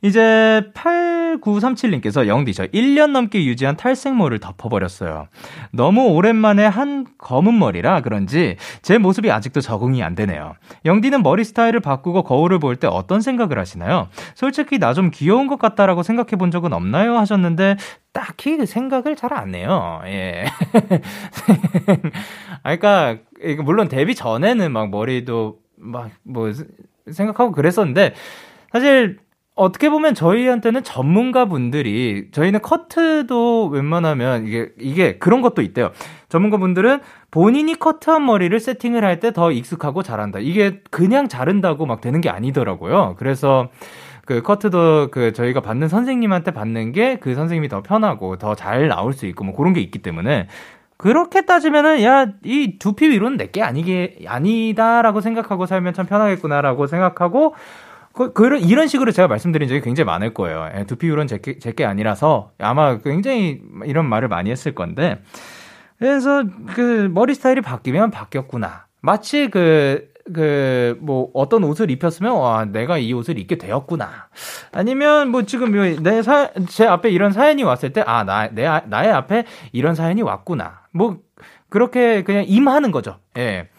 [0.03, 5.27] 이제 8937님께서 영디 저 1년 넘게 유지한 탈색모를 덮어버렸어요.
[5.71, 10.53] 너무 오랜만에 한 검은 머리라 그런지 제 모습이 아직도 적응이 안 되네요.
[10.85, 14.07] 영디는 머리 스타일을 바꾸고 거울을 볼 때 어떤 생각을 하시나요?
[14.35, 17.17] 솔직히 나 좀 귀여운 것 같다라고 생각해 본 적은 없나요?
[17.17, 17.77] 하셨는데
[18.13, 20.01] 딱히 그 생각을 잘 안 해요.
[20.05, 20.45] 예.
[22.63, 23.17] 아, 그러니까
[23.63, 26.51] 물론 데뷔 전에는 막 머리도 막 뭐
[27.11, 28.13] 생각하고 그랬었는데
[28.71, 29.17] 사실
[29.57, 35.91] 어떻게 보면 저희한테는 전문가 분들이 저희는 커트도 웬만하면 이게 이게 그런 것도 있대요.
[36.29, 36.99] 전문가 분들은
[37.31, 40.39] 본인이 커트한 머리를 세팅을 할 때 더 익숙하고 잘한다.
[40.39, 43.15] 이게 그냥 자른다고 막 되는 게 아니더라고요.
[43.17, 43.69] 그래서
[44.25, 49.13] 그 커트도 그 저희가 받는 선생님한테 받는 게 그 선생님이 더 편하고 더 잘 나올
[49.13, 50.47] 수 있고 뭐 그런 게 있기 때문에
[50.97, 57.55] 그렇게 따지면은 야 이 두피 위로는 내게 아니게 아니다라고 생각하고 살면 참 편하겠구나라고 생각하고
[58.17, 60.71] 그, 그, 이런 식으로 제가 말씀드린 적이 굉장히 많을 거예요.
[60.75, 65.21] 예, 두피 위로는 제게, 제게 아니라서 아마 굉장히 이런 말을 많이 했을 건데
[65.99, 66.43] 그래서
[66.73, 68.87] 그 머리 스타일이 바뀌면 바뀌었구나.
[69.01, 74.27] 마치 그 그, 뭐, 어떤 옷을 입혔으면, 와, 내가 이 옷을 입게 되었구나.
[74.73, 75.71] 아니면, 뭐, 지금,
[76.03, 80.21] 내 사, 제 앞에 이런 사연이 왔을 때, 아, 나, 내, 나의 앞에 이런 사연이
[80.21, 80.81] 왔구나.
[80.91, 81.19] 뭐,
[81.69, 83.19] 그렇게 그냥 임하는 거죠.
[83.37, 83.69] 예.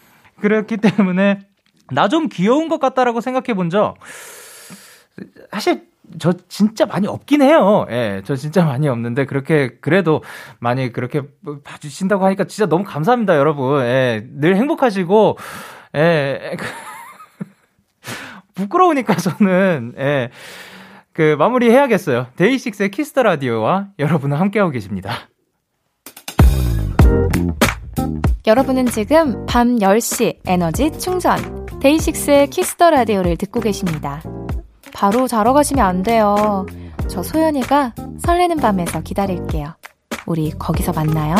[0.41, 1.41] 그렇기 때문에,
[1.91, 3.95] 나 좀 귀여운 것 같다라고 생각해 본 적,
[5.51, 5.87] 사실,
[6.17, 7.85] 저 진짜 많이 없긴 해요.
[7.91, 10.23] 예, 저 진짜 많이 없는데 그렇게 그래도
[10.59, 11.21] 많이 그렇게
[11.63, 13.81] 봐주신다고 하니까 진짜 너무 감사합니다, 여러분.
[13.83, 15.37] 예, 늘 행복하시고
[15.95, 16.57] 예.
[18.55, 20.29] 부끄러우니까 저는, 예.
[21.13, 22.27] 그, 마무리 해야겠어요.
[22.37, 25.29] 데이식스의 키스 더 라디오와 여러분은 함께하고 계십니다.
[28.47, 31.58] 여러분은 지금 밤 10시 에너지 충전.
[31.81, 34.21] 데이식스의 키스 더 라디오를 듣고 계십니다.
[34.93, 36.65] 바로 자러 가시면 안 돼요.
[37.07, 39.73] 저 소연이가 설레는 밤에서 기다릴게요.
[40.25, 41.35] 우리 거기서 만나요.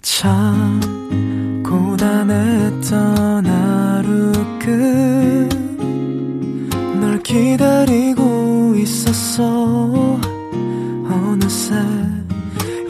[0.00, 4.32] 참 고단했던 하루
[6.98, 10.18] 끝 널 기다리고 있었어
[11.04, 11.74] 어느새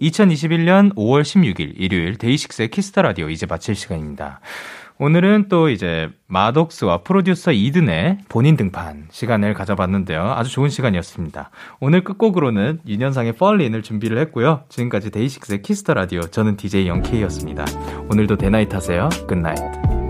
[0.00, 4.40] 2021년 5월 16일 일요일 데이식스의 키스 더 라디오 이제 마칠 시간입니다.
[4.98, 10.22] 오늘은 또 이제 마독스와 프로듀서 이든의 본인 등판 시간을 가져봤는데요.
[10.22, 11.50] 아주 좋은 시간이었습니다.
[11.80, 14.64] 오늘 끝곡으로는 윤현상의 Fallin'을 준비를 했고요.
[14.70, 17.64] 지금까지 데이식스의 키스 더 라디오 저는 DJ 영케이였습니다.
[18.10, 19.08] 오늘도 데나잇 하세요.
[19.28, 20.05] Good night.